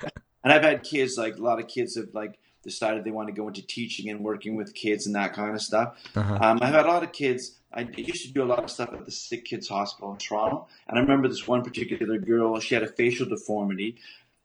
I've 0.43 0.63
had 0.63 0.83
kids 0.83 1.17
like 1.17 1.37
a 1.37 1.41
lot 1.41 1.59
of 1.59 1.67
kids 1.67 1.95
have 1.95 2.13
like 2.13 2.39
decided 2.63 3.03
they 3.03 3.12
want 3.12 3.27
to 3.27 3.34
go 3.34 3.48
into 3.48 3.65
teaching 3.65 4.10
and 4.10 4.22
working 4.22 4.55
with 4.55 4.74
kids 4.74 5.05
and 5.05 5.15
that 5.15 5.34
kind 5.34 5.53
of 5.53 5.62
stuff. 5.62 5.98
Uh-huh. 6.15 6.38
Um, 6.41 6.60
I've 6.62 6.74
had 6.74 6.86
a 6.86 6.89
lot 6.89 7.03
of 7.03 7.12
kids. 7.12 7.60
I 7.74 7.82
used 7.98 8.25
to 8.25 8.32
do 8.32 8.43
a 8.43 8.46
lot 8.46 8.63
of 8.63 8.70
stuff 8.70 8.93
at 8.93 9.05
the 9.05 9.12
Sick 9.12 9.46
Kids 9.46 9.67
Hospital 9.67 10.12
in 10.12 10.17
Toronto, 10.17 10.67
and 10.88 10.98
I 10.98 11.01
remember 11.01 11.27
this 11.27 11.48
one 11.48 11.63
particular 11.63 12.17
girl. 12.20 12.60
She 12.60 12.75
had 12.75 12.84
a 12.84 12.88
facial 12.88 13.27
deformity, 13.27 13.98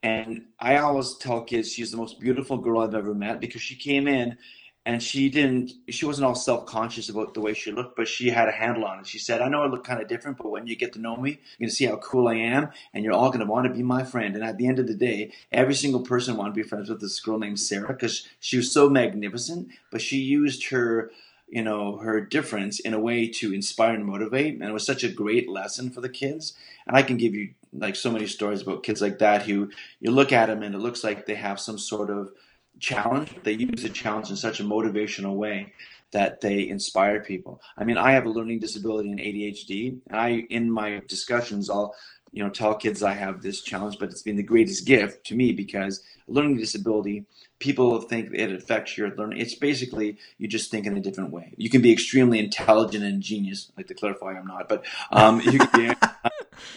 and 0.02 0.46
I 0.58 0.78
always 0.78 1.16
tell 1.16 1.42
kids 1.42 1.72
she's 1.72 1.90
the 1.90 1.96
most 1.96 2.20
beautiful 2.20 2.56
girl 2.56 2.80
I've 2.80 2.94
ever 2.94 3.14
met 3.14 3.40
because 3.40 3.60
she 3.60 3.76
came 3.76 4.08
in 4.08 4.38
and 4.88 5.02
she 5.02 5.28
didn't 5.28 5.72
she 5.90 6.06
wasn't 6.06 6.24
all 6.24 6.34
self-conscious 6.34 7.10
about 7.10 7.34
the 7.34 7.42
way 7.42 7.52
she 7.52 7.70
looked 7.70 7.94
but 7.94 8.08
she 8.08 8.30
had 8.30 8.48
a 8.48 8.52
handle 8.52 8.86
on 8.86 8.98
it. 8.98 9.06
She 9.06 9.18
said 9.18 9.42
i 9.42 9.48
know 9.48 9.62
i 9.62 9.66
look 9.66 9.84
kind 9.84 10.00
of 10.00 10.08
different 10.08 10.38
but 10.38 10.48
when 10.48 10.66
you 10.66 10.74
get 10.76 10.94
to 10.94 10.98
know 10.98 11.14
me 11.14 11.30
you're 11.32 11.66
going 11.66 11.68
to 11.68 11.74
see 11.74 11.84
how 11.84 11.96
cool 11.96 12.26
i 12.26 12.34
am 12.34 12.70
and 12.94 13.04
you're 13.04 13.12
all 13.12 13.28
going 13.28 13.44
to 13.44 13.52
want 13.52 13.66
to 13.66 13.72
be 13.72 13.82
my 13.82 14.02
friend. 14.02 14.34
And 14.34 14.42
at 14.42 14.56
the 14.56 14.66
end 14.66 14.78
of 14.78 14.86
the 14.86 14.94
day 14.94 15.32
every 15.52 15.74
single 15.74 16.00
person 16.00 16.38
wanted 16.38 16.54
to 16.54 16.62
be 16.62 16.68
friends 16.68 16.88
with 16.88 17.02
this 17.02 17.20
girl 17.20 17.38
named 17.38 17.60
sarah 17.60 17.88
because 17.88 18.26
she 18.40 18.56
was 18.56 18.72
so 18.72 18.88
magnificent 18.88 19.68
but 19.92 20.00
she 20.00 20.16
used 20.16 20.70
her 20.70 21.12
you 21.50 21.62
know 21.62 21.98
her 21.98 22.22
difference 22.22 22.80
in 22.80 22.94
a 22.94 23.00
way 23.00 23.28
to 23.28 23.52
inspire 23.52 23.94
and 23.94 24.06
motivate 24.06 24.54
and 24.54 24.62
it 24.62 24.72
was 24.72 24.86
such 24.86 25.04
a 25.04 25.10
great 25.10 25.50
lesson 25.50 25.90
for 25.90 26.00
the 26.00 26.08
kids. 26.08 26.54
And 26.86 26.96
i 26.96 27.02
can 27.02 27.18
give 27.18 27.34
you 27.34 27.50
like 27.74 27.96
so 27.96 28.10
many 28.10 28.26
stories 28.26 28.62
about 28.62 28.84
kids 28.84 29.02
like 29.02 29.18
that 29.18 29.42
who 29.42 29.70
you 30.00 30.10
look 30.10 30.32
at 30.32 30.46
them 30.46 30.62
and 30.62 30.74
it 30.74 30.78
looks 30.78 31.04
like 31.04 31.26
they 31.26 31.34
have 31.34 31.60
some 31.60 31.78
sort 31.78 32.08
of 32.08 32.32
challenge. 32.78 33.34
They 33.42 33.52
use 33.52 33.82
the 33.82 33.88
challenge 33.88 34.30
in 34.30 34.36
such 34.36 34.60
a 34.60 34.64
motivational 34.64 35.34
way 35.34 35.72
that 36.10 36.40
they 36.40 36.68
inspire 36.68 37.20
people. 37.20 37.60
I 37.76 37.84
mean, 37.84 37.98
I 37.98 38.12
have 38.12 38.26
a 38.26 38.30
learning 38.30 38.60
disability 38.60 39.10
and 39.10 39.20
ADHD. 39.20 40.00
And 40.06 40.16
I, 40.18 40.46
in 40.48 40.70
my 40.70 41.02
discussions, 41.06 41.68
I'll 41.68 41.94
you 42.32 42.42
know 42.42 42.50
tell 42.50 42.74
kids 42.74 43.02
I 43.02 43.12
have 43.12 43.42
this 43.42 43.62
challenge, 43.62 43.98
but 43.98 44.10
it's 44.10 44.22
been 44.22 44.36
the 44.36 44.42
greatest 44.42 44.86
gift 44.86 45.24
to 45.26 45.34
me 45.34 45.52
because 45.52 46.02
learning 46.26 46.58
disability, 46.58 47.24
people 47.58 48.00
think 48.02 48.30
it 48.34 48.52
affects 48.52 48.96
your 48.96 49.14
learning. 49.16 49.40
It's 49.40 49.54
basically 49.54 50.18
you 50.38 50.48
just 50.48 50.70
think 50.70 50.86
in 50.86 50.96
a 50.96 51.00
different 51.00 51.32
way. 51.32 51.54
You 51.56 51.70
can 51.70 51.82
be 51.82 51.92
extremely 51.92 52.38
intelligent 52.38 53.04
and 53.04 53.22
genius. 53.22 53.70
Like 53.76 53.86
to 53.88 53.94
clarify, 53.94 54.32
I'm 54.32 54.46
not, 54.46 54.68
but 54.68 54.84
um, 55.10 55.40
you 55.40 55.58
can 55.58 55.88
be, 55.88 56.08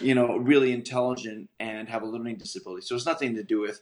you 0.06 0.14
know, 0.14 0.36
really 0.36 0.72
intelligent 0.72 1.50
and 1.60 1.88
have 1.88 2.02
a 2.02 2.06
learning 2.06 2.36
disability. 2.36 2.82
So 2.82 2.96
it's 2.96 3.06
nothing 3.06 3.34
to 3.36 3.42
do 3.42 3.60
with 3.60 3.80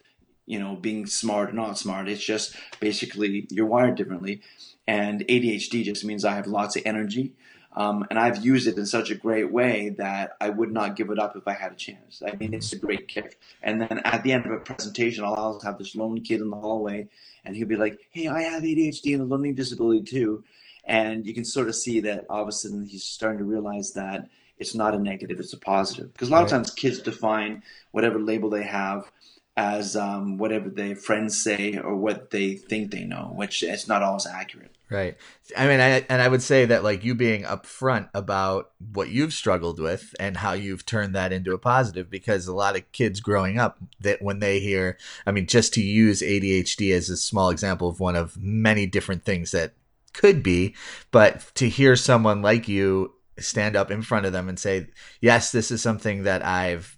you 0.50 0.58
know, 0.58 0.74
being 0.74 1.06
smart 1.06 1.50
or 1.50 1.52
not 1.52 1.78
smart. 1.78 2.08
It's 2.08 2.24
just 2.24 2.56
basically 2.80 3.46
you're 3.50 3.66
wired 3.66 3.94
differently. 3.94 4.42
And 4.84 5.20
ADHD 5.28 5.84
just 5.84 6.04
means 6.04 6.24
I 6.24 6.34
have 6.34 6.48
lots 6.48 6.74
of 6.74 6.82
energy. 6.84 7.34
Um, 7.76 8.04
and 8.10 8.18
I've 8.18 8.44
used 8.44 8.66
it 8.66 8.76
in 8.76 8.84
such 8.84 9.12
a 9.12 9.14
great 9.14 9.52
way 9.52 9.90
that 9.90 10.32
I 10.40 10.50
would 10.50 10.72
not 10.72 10.96
give 10.96 11.08
it 11.10 11.20
up 11.20 11.36
if 11.36 11.46
I 11.46 11.52
had 11.52 11.70
a 11.70 11.76
chance. 11.76 12.20
I 12.26 12.34
mean, 12.34 12.52
it's 12.52 12.72
a 12.72 12.78
great 12.78 13.06
gift. 13.06 13.36
And 13.62 13.80
then 13.80 14.00
at 14.04 14.24
the 14.24 14.32
end 14.32 14.44
of 14.44 14.50
a 14.50 14.58
presentation, 14.58 15.22
I'll 15.22 15.34
always 15.34 15.62
have 15.62 15.78
this 15.78 15.94
lone 15.94 16.20
kid 16.20 16.40
in 16.40 16.50
the 16.50 16.56
hallway, 16.56 17.06
and 17.44 17.54
he'll 17.54 17.68
be 17.68 17.76
like, 17.76 18.00
"Hey, 18.10 18.26
I 18.26 18.42
have 18.42 18.64
ADHD 18.64 19.12
and 19.14 19.22
a 19.22 19.24
learning 19.24 19.54
disability 19.54 20.02
too." 20.02 20.42
And 20.84 21.24
you 21.24 21.32
can 21.32 21.44
sort 21.44 21.68
of 21.68 21.76
see 21.76 22.00
that 22.00 22.26
all 22.28 22.42
of 22.42 22.48
a 22.48 22.52
sudden 22.52 22.86
he's 22.86 23.04
starting 23.04 23.38
to 23.38 23.44
realize 23.44 23.92
that 23.92 24.28
it's 24.58 24.74
not 24.74 24.96
a 24.96 24.98
negative; 24.98 25.38
it's 25.38 25.52
a 25.52 25.58
positive. 25.58 26.12
Because 26.12 26.28
a 26.28 26.32
lot 26.32 26.38
right. 26.38 26.44
of 26.46 26.50
times 26.50 26.70
kids 26.72 26.98
define 26.98 27.62
whatever 27.92 28.18
label 28.18 28.50
they 28.50 28.64
have 28.64 29.12
as 29.60 29.94
um, 29.94 30.38
whatever 30.38 30.70
their 30.70 30.96
friends 30.96 31.38
say 31.38 31.76
or 31.76 31.94
what 31.94 32.30
they 32.30 32.54
think 32.54 32.90
they 32.90 33.04
know, 33.04 33.30
which 33.34 33.62
it's 33.62 33.86
not 33.86 34.02
always 34.02 34.26
accurate. 34.26 34.74
Right. 34.88 35.18
I 35.54 35.68
mean, 35.68 35.80
I, 35.80 36.06
and 36.08 36.22
I 36.22 36.28
would 36.28 36.40
say 36.40 36.64
that 36.64 36.82
like 36.82 37.04
you 37.04 37.14
being 37.14 37.42
upfront 37.42 38.08
about 38.14 38.70
what 38.92 39.10
you've 39.10 39.34
struggled 39.34 39.78
with 39.78 40.14
and 40.18 40.38
how 40.38 40.54
you've 40.54 40.86
turned 40.86 41.14
that 41.14 41.30
into 41.30 41.52
a 41.52 41.58
positive, 41.58 42.08
because 42.08 42.46
a 42.46 42.54
lot 42.54 42.74
of 42.74 42.90
kids 42.92 43.20
growing 43.20 43.58
up 43.58 43.76
that 44.00 44.22
when 44.22 44.38
they 44.38 44.60
hear, 44.60 44.96
I 45.26 45.30
mean, 45.30 45.46
just 45.46 45.74
to 45.74 45.82
use 45.82 46.22
ADHD 46.22 46.94
as 46.94 47.10
a 47.10 47.16
small 47.18 47.50
example 47.50 47.88
of 47.90 48.00
one 48.00 48.16
of 48.16 48.38
many 48.38 48.86
different 48.86 49.26
things 49.26 49.50
that 49.50 49.74
could 50.14 50.42
be, 50.42 50.74
but 51.10 51.52
to 51.56 51.68
hear 51.68 51.96
someone 51.96 52.40
like 52.40 52.66
you 52.66 53.12
stand 53.38 53.76
up 53.76 53.90
in 53.90 54.00
front 54.00 54.24
of 54.24 54.32
them 54.32 54.48
and 54.48 54.58
say, 54.58 54.88
yes, 55.20 55.52
this 55.52 55.70
is 55.70 55.82
something 55.82 56.22
that 56.22 56.44
I've 56.44 56.96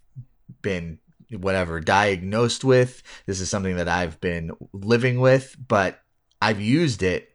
been 0.63 1.01
whatever 1.39 1.81
diagnosed 1.81 2.65
with. 2.65 3.03
This 3.27 3.41
is 3.41 3.49
something 3.49 3.77
that 3.77 3.89
I've 3.89 4.21
been 4.21 4.53
living 4.73 5.21
with, 5.21 5.57
but 5.67 6.01
I've 6.41 6.61
used 6.61 7.03
it 7.03 7.31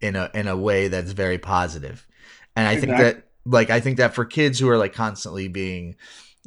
in 0.00 0.16
a 0.16 0.30
in 0.34 0.48
a 0.48 0.56
way 0.56 0.88
that's 0.88 1.12
very 1.12 1.38
positive. 1.38 2.06
And 2.56 2.66
I 2.66 2.72
exactly. 2.72 2.96
think 2.96 3.16
that 3.16 3.28
like 3.44 3.70
I 3.70 3.80
think 3.80 3.96
that 3.98 4.14
for 4.14 4.24
kids 4.24 4.58
who 4.58 4.68
are 4.68 4.78
like 4.78 4.94
constantly 4.94 5.48
being, 5.48 5.96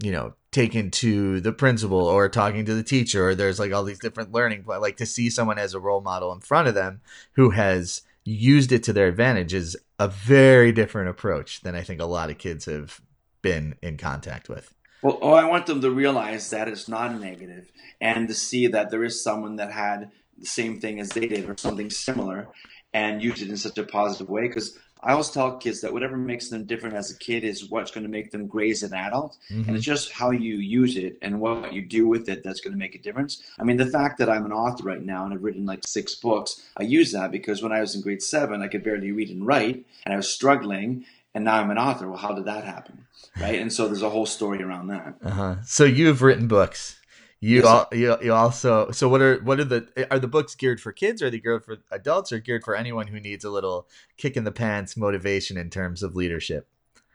you 0.02 0.12
know, 0.12 0.34
taken 0.52 0.92
to 0.92 1.40
the 1.42 1.52
principal 1.52 2.00
or 2.00 2.30
talking 2.30 2.66
to 2.66 2.76
the 2.76 2.84
teacher 2.84 3.30
or 3.30 3.36
there's 3.36 3.60
like 3.60 3.74
all 3.74 3.84
these 3.84 4.00
different 4.00 4.32
learning 4.32 4.64
like 4.68 4.98
to 4.98 5.06
see 5.06 5.30
someone 5.30 5.58
as 5.58 5.74
a 5.74 5.80
role 5.80 6.02
model 6.02 6.32
in 6.32 6.40
front 6.40 6.68
of 6.68 6.76
them 6.76 7.02
who 7.34 7.50
has 7.50 8.04
used 8.24 8.72
it 8.72 8.84
to 8.84 8.94
their 8.94 9.08
advantage 9.08 9.54
is 9.54 9.76
a 10.00 10.08
very 10.08 10.72
different 10.72 11.10
approach 11.10 11.62
than 11.62 11.76
I 11.76 11.82
think 11.82 12.00
a 12.00 12.06
lot 12.06 12.30
of 12.30 12.38
kids 12.38 12.66
have 12.66 13.02
been 13.42 13.76
in 13.82 13.98
contact 13.98 14.48
with. 14.48 14.74
Well, 15.04 15.20
oh, 15.22 15.34
I 15.34 15.44
want 15.46 15.66
them 15.66 15.82
to 15.82 15.92
realize 15.92 16.50
that 16.52 16.70
it's 16.70 16.88
not 16.88 17.12
a 17.12 17.16
negative 17.16 17.70
and 18.00 18.28
to 18.30 18.34
see 18.34 18.68
that 18.68 18.90
there 18.90 19.04
is 19.04 19.22
someone 19.22 19.58
that 19.58 19.72
had 19.72 20.12
the 20.38 20.46
same 20.46 20.80
thing 20.80 21.00
as 21.00 21.10
they 21.10 21.28
did 21.28 21.50
or 21.50 21.58
something 21.58 21.90
similar 21.90 22.48
and 22.94 23.22
use 23.22 23.42
it 23.42 23.50
in 23.50 23.58
such 23.58 23.78
a 23.78 23.84
positive 23.84 24.30
way. 24.30 24.48
Because 24.48 24.78
I 25.02 25.12
always 25.12 25.30
tell 25.30 25.58
kids 25.58 25.82
that 25.82 25.92
whatever 25.92 26.16
makes 26.16 26.48
them 26.48 26.64
different 26.64 26.96
as 26.96 27.12
a 27.12 27.18
kid 27.18 27.44
is 27.44 27.70
what's 27.70 27.92
going 27.92 28.06
to 28.06 28.10
make 28.10 28.32
them 28.32 28.48
great 28.48 28.72
as 28.72 28.84
an 28.84 28.94
adult. 28.94 29.38
Mm-hmm. 29.52 29.68
And 29.68 29.76
it's 29.76 29.86
just 29.86 30.14
how 30.14 30.32
you 30.32 30.56
use 30.56 30.96
it 30.96 31.18
and 31.22 31.42
what 31.42 31.74
you 31.74 31.82
do 31.82 32.08
with 32.08 32.30
it 32.30 32.42
that's 32.42 32.62
going 32.62 32.74
to 32.74 32.80
make 32.80 32.96
a 32.96 33.00
difference. 33.00 33.44
I 33.60 33.64
mean, 33.64 33.78
the 33.78 33.86
fact 33.86 34.20
that 34.20 34.30
I'm 34.30 34.46
an 34.46 34.54
author 34.54 34.84
right 34.86 35.04
now 35.04 35.26
and 35.26 35.34
I've 35.34 35.44
written 35.44 35.66
like 35.66 35.86
six 35.86 36.16
books, 36.16 36.66
I 36.78 36.84
use 36.84 37.12
that 37.12 37.32
because 37.32 37.62
when 37.62 37.74
I 37.74 37.82
was 37.82 37.94
in 37.94 38.02
grade 38.02 38.24
seven, 38.24 38.62
I 38.62 38.70
could 38.70 38.84
barely 38.84 39.12
read 39.12 39.30
and 39.30 39.46
write 39.46 39.86
and 40.06 40.14
I 40.14 40.18
was 40.18 40.30
struggling 40.30 41.06
and 41.34 41.46
now 41.46 41.60
I'm 41.60 41.72
an 41.72 41.78
author. 41.78 42.08
Well, 42.08 42.18
how 42.18 42.34
did 42.34 42.46
that 42.46 42.64
happen? 42.64 43.06
Right. 43.40 43.60
And 43.60 43.72
so 43.72 43.88
there's 43.88 44.02
a 44.02 44.10
whole 44.10 44.26
story 44.26 44.62
around 44.62 44.88
that. 44.88 45.16
Uh-huh. 45.24 45.56
So 45.66 45.86
you've 45.86 46.22
written 46.22 46.48
books. 46.48 47.00
You, 47.40 47.58
yes, 47.58 47.66
all, 47.66 47.88
you 47.92 48.16
you 48.22 48.34
also 48.34 48.92
so 48.92 49.10
what 49.10 49.22
are 49.22 49.38
what 49.40 49.60
are 49.60 49.66
the 49.66 50.08
are 50.10 50.20
the 50.20 50.30
books 50.30 50.56
geared 50.56 50.80
for 50.80 50.94
kids 50.94 51.22
or 51.22 51.28
are 51.28 51.30
they 51.30 51.42
geared 51.42 51.66
for 51.66 51.76
adults 51.92 52.32
or 52.32 52.40
geared 52.40 52.64
for 52.64 52.74
anyone 52.74 53.08
who 53.08 53.20
needs 53.20 53.44
a 53.44 53.50
little 53.50 53.90
kick 54.16 54.38
in 54.38 54.46
the 54.46 54.52
pants 54.52 54.96
motivation 54.96 55.58
in 55.58 55.70
terms 55.70 56.04
of 56.04 56.16
leadership? 56.16 56.70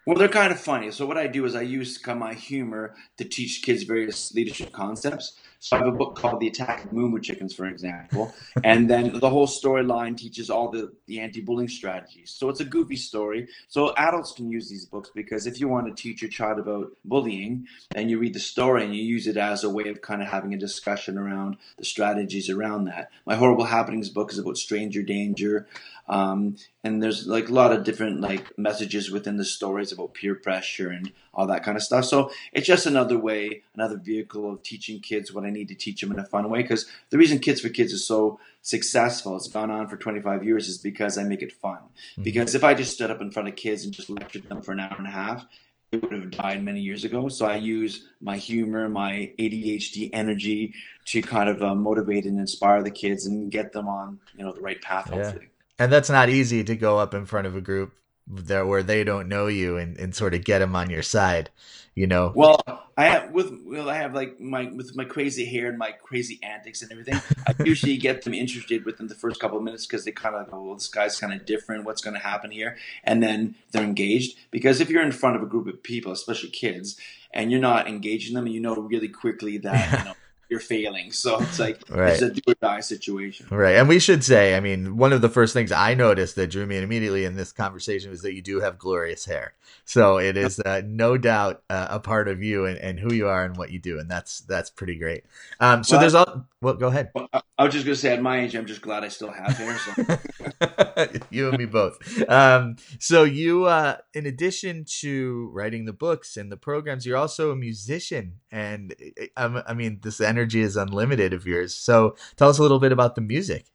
Well, 0.05 0.19
they're 0.19 0.29
kind 0.29 0.53
of 0.53 0.61
funny. 0.61 0.91
So 0.91 1.07
what 1.07 1.17
I 1.17 1.29
do 1.29 1.47
is 1.47 1.55
I 1.55 1.63
use 1.63 1.97
kind 1.97 2.17
of 2.17 2.21
my 2.21 2.35
humor 2.35 2.95
to 3.17 3.25
teach 3.25 3.63
kids 3.63 3.85
various 3.85 4.35
leadership 4.35 4.71
concepts. 4.73 5.39
So 5.61 5.77
I 5.77 5.81
have 5.81 5.89
a 5.89 5.97
book 5.97 6.15
called 6.15 6.39
The 6.41 6.47
Attack 6.47 6.85
of 6.85 6.93
Moo 6.93 7.19
Chickens, 7.21 7.53
for 7.53 7.67
example, 7.67 8.33
and 8.63 8.89
then 8.89 9.19
the 9.19 9.29
whole 9.29 9.49
storyline 9.49 10.17
teaches 10.17 10.51
all 10.51 10.71
the, 10.71 10.93
the 11.07 11.19
anti-bullying 11.19 11.69
strategies. 11.69 12.31
So 12.31 12.49
it's 12.49 12.61
a 12.61 12.65
goofy 12.65 12.97
story. 12.97 13.49
So 13.67 13.93
adults 13.97 14.33
can 14.33 14.51
use 14.51 14.69
these 14.69 14.87
books 14.87 15.11
because 15.13 15.47
if 15.47 15.59
you 15.59 15.67
want 15.67 15.89
to 15.89 16.01
teach 16.01 16.23
your 16.23 16.31
child 16.31 16.61
about 16.61 16.93
bullying 17.05 17.67
and 17.95 18.09
you 18.09 18.19
read 18.19 18.35
the 18.35 18.41
story 18.41 18.85
and 18.85 18.95
you 18.95 19.03
use 19.03 19.27
it 19.27 19.37
as 19.37 19.65
a 19.65 19.71
way 19.71 19.89
of 19.89 20.01
kind 20.01 20.23
of 20.23 20.29
having 20.29 20.55
a 20.55 20.59
discussion 20.59 21.19
around 21.19 21.57
the 21.77 21.85
strategies 21.85 22.49
around 22.49 22.85
that. 22.85 23.11
My 23.27 23.35
Horrible 23.35 23.65
Happenings 23.65 24.11
book 24.11 24.33
is 24.33 24.39
about 24.39 24.59
stranger 24.59 25.03
danger. 25.03 25.67
Um, 26.09 26.57
and 26.85 27.03
there's 27.03 27.27
like 27.27 27.49
a 27.49 27.53
lot 27.53 27.73
of 27.73 27.85
different 27.85 28.21
like 28.21 28.57
messages 28.57 29.11
within 29.11 29.37
the 29.37 29.45
stories 29.45 29.93
about 29.93 30.15
peer 30.15 30.35
pressure 30.35 30.89
and 30.89 31.13
all 31.35 31.47
that 31.49 31.63
kind 31.63 31.77
of 31.77 31.83
stuff. 31.83 32.05
So 32.07 32.31
it's 32.53 32.67
just 32.67 32.87
another 32.87 33.19
way, 33.19 33.63
another 33.75 33.97
vehicle 33.97 34.51
of 34.51 34.63
teaching 34.63 35.01
kids 35.01 35.33
what 35.33 35.45
I 35.49 35.51
need 35.51 35.69
to 35.69 35.75
teach 35.75 36.01
them 36.01 36.13
in 36.13 36.19
a 36.19 36.25
fun 36.25 36.49
way. 36.51 36.63
Because 36.63 36.87
the 37.11 37.19
reason 37.19 37.39
Kids 37.39 37.61
4 37.61 37.71
Kids 37.71 37.93
is 37.93 38.07
so 38.07 38.39
successful, 38.63 39.37
it's 39.37 39.49
gone 39.49 39.71
on 39.71 39.89
for 39.89 39.97
25 39.97 40.45
years, 40.45 40.69
is 40.69 40.79
because 40.79 41.19
I 41.19 41.25
make 41.25 41.43
it 41.43 41.53
fun. 41.53 41.79
Mm-hmm. 42.13 42.23
Because 42.23 42.55
if 42.55 42.63
I 42.63 42.75
just 42.75 42.95
stood 42.95 43.11
up 43.11 43.21
in 43.21 43.31
front 43.31 43.49
of 43.49 43.57
kids 43.57 43.85
and 43.85 43.93
just 43.93 44.11
lectured 44.11 44.49
them 44.49 44.63
for 44.63 44.73
an 44.73 44.81
hour 44.81 44.95
and 44.97 45.07
a 45.07 45.11
half, 45.11 45.47
it 45.91 46.03
would 46.03 46.13
have 46.13 46.31
died 46.31 46.63
many 46.63 46.81
years 46.81 47.05
ago. 47.05 47.29
So 47.29 47.47
I 47.47 47.57
use 47.57 48.07
my 48.21 48.37
humor, 48.37 48.89
my 48.89 49.33
ADHD 49.39 50.11
energy 50.13 50.75
to 51.07 51.23
kind 51.23 51.49
of 51.49 51.63
uh, 51.63 51.75
motivate 51.75 52.27
and 52.27 52.39
inspire 52.39 52.83
the 52.83 52.91
kids 52.91 53.27
and 53.27 53.51
get 53.51 53.73
them 53.73 53.89
on, 53.89 54.21
you 54.37 54.45
know, 54.45 54.53
the 54.53 54.61
right 54.61 54.81
path. 54.83 55.09
Hopefully. 55.09 55.45
Yeah 55.45 55.49
and 55.79 55.93
that's 55.93 56.11
not 56.11 56.29
easy 56.29 56.65
to 56.65 56.77
go 56.77 56.99
up 56.99 57.15
in 57.15 57.25
front 57.25 57.47
of 57.47 57.57
a 57.57 57.61
group 57.61 57.93
there 58.29 58.67
where 58.67 58.83
they 58.83 59.05
don't 59.05 59.29
know 59.29 59.47
you 59.47 59.77
and, 59.77 59.97
and 59.99 60.15
sort 60.15 60.35
of 60.35 60.45
get 60.45 60.59
them 60.59 60.77
on 60.77 60.91
your 60.91 61.03
side 61.03 61.51
you 61.99 62.07
know? 62.07 62.33
Well 62.35 62.61
i 62.97 63.05
have 63.07 63.31
with 63.31 63.53
well 63.65 63.89
i 63.89 63.95
have 63.95 64.13
like 64.13 64.41
my 64.41 64.65
with 64.75 64.97
my 64.97 65.05
crazy 65.05 65.45
hair 65.45 65.69
and 65.69 65.79
my 65.79 65.93
crazy 65.93 66.41
antics 66.43 66.83
and 66.83 66.91
everything 66.91 67.15
i 67.47 67.55
usually 67.65 67.97
get 67.97 68.23
them 68.23 68.35
interested 68.35 68.85
within 68.85 69.07
the 69.07 69.15
first 69.15 69.39
couple 69.39 69.57
of 69.57 69.63
minutes 69.63 69.87
because 69.87 70.05
they 70.05 70.11
kind 70.11 70.35
of 70.35 70.51
go 70.51 70.61
well 70.63 70.75
this 70.75 70.89
guy's 70.89 71.19
kind 71.19 71.33
of 71.33 71.47
different. 71.47 71.85
What's 71.85 72.03
going 72.03 72.15
to 72.15 72.21
happen 72.21 72.51
here? 72.51 72.77
And 73.05 73.23
then 73.23 73.55
they're 73.71 73.85
engaged. 73.85 74.37
Because 74.51 74.81
if 74.81 74.91
you're 74.91 75.03
in 75.03 75.13
front 75.13 75.37
of 75.37 75.43
a 75.43 75.47
group 75.47 75.67
of 75.67 75.83
people 75.83 76.13
especially 76.13 76.51
kids 76.51 76.97
and 77.33 77.51
you're 77.51 77.61
not 77.61 77.89
engaging 77.89 78.35
them 78.35 78.47
and 78.47 78.55
you 78.55 78.61
know 78.61 78.75
really 78.75 79.09
quickly 79.09 79.59
that 79.59 79.99
you 79.99 80.05
know 80.05 80.15
you're 80.49 80.61
failing. 80.61 81.13
So 81.13 81.41
it's 81.41 81.59
like 81.59 81.83
right. 81.91 82.13
it's 82.13 82.23
a 82.23 82.31
do 82.31 82.41
or 82.47 82.55
die 82.55 82.81
situation. 82.81 83.47
Right. 83.51 83.77
And 83.77 83.89
we 83.89 83.99
should 83.99 84.25
say, 84.25 84.57
I 84.57 84.61
mean, 84.61 84.97
one 84.97 85.13
of 85.13 85.21
the 85.21 85.29
first 85.29 85.53
things 85.53 85.73
I 85.73 85.95
noticed 85.95 86.37
that 86.37 86.51
drew 86.51 86.67
me 86.67 86.77
in 86.77 86.85
immediately 86.85 87.25
in 87.25 87.37
this 87.37 87.53
conversation 87.53 88.11
was 88.11 88.23
that 88.23 88.35
you 88.35 88.43
do 88.43 88.61
have 88.61 88.79
glorious 88.79 89.25
hair. 89.25 89.55
So 89.85 90.19
it 90.19 90.37
is 90.37 90.61
uh, 90.61 90.83
no 90.85 91.17
doubt 91.17 91.63
uh, 91.71 91.87
a 91.91 92.01
part 92.01 92.29
of 92.29 92.43
you 92.43 92.67
and, 92.67 92.79
and, 92.79 92.99
who 92.99 93.15
you 93.15 93.29
are 93.29 93.45
and 93.45 93.57
what 93.57 93.71
you 93.71 93.79
do, 93.79 93.99
and 93.99 94.11
that's 94.11 94.41
that's 94.41 94.71
pretty 94.71 94.97
great. 94.97 95.25
Um, 95.61 95.83
so 95.85 95.95
well, 95.95 96.01
there's 96.01 96.15
all. 96.15 96.47
Well, 96.61 96.75
go 96.75 96.89
ahead. 96.89 97.11
Well, 97.15 97.29
I 97.33 97.65
was 97.65 97.73
just 97.73 97.87
gonna 97.87 97.97
say, 97.97 98.13
at 98.13 98.21
my 98.21 98.41
age, 98.41 98.55
I'm 98.55 98.67
just 98.67 98.83
glad 98.83 99.05
I 99.05 99.09
still 99.09 99.31
have 99.31 99.57
hair. 99.57 99.79
So. 99.79 101.19
you 101.31 101.49
and 101.49 101.59
me 101.59 101.65
both. 101.67 101.99
Um, 102.29 102.77
so 102.99 103.25
you, 103.25 103.65
uh, 103.65 103.97
in 104.13 104.27
addition 104.27 104.85
to 105.01 105.49
writing 105.53 105.85
the 105.85 105.93
books 105.93 106.37
and 106.37 106.53
the 106.53 106.57
programs, 106.57 107.07
you're 107.07 107.17
also 107.17 107.51
a 107.51 107.57
musician, 107.57 108.41
and 108.51 108.95
um, 109.37 109.63
I 109.67 109.73
mean, 109.73 110.01
this 110.03 110.21
energy 110.39 110.61
is 110.61 110.77
unlimited 110.77 111.33
of 111.33 111.47
yours. 111.47 111.75
So 111.75 112.17
tell 112.37 112.49
us 112.49 112.59
a 112.59 112.63
little 112.63 112.79
bit 112.79 112.93
about 112.93 113.17
the 113.17 113.21
music. 113.21 113.67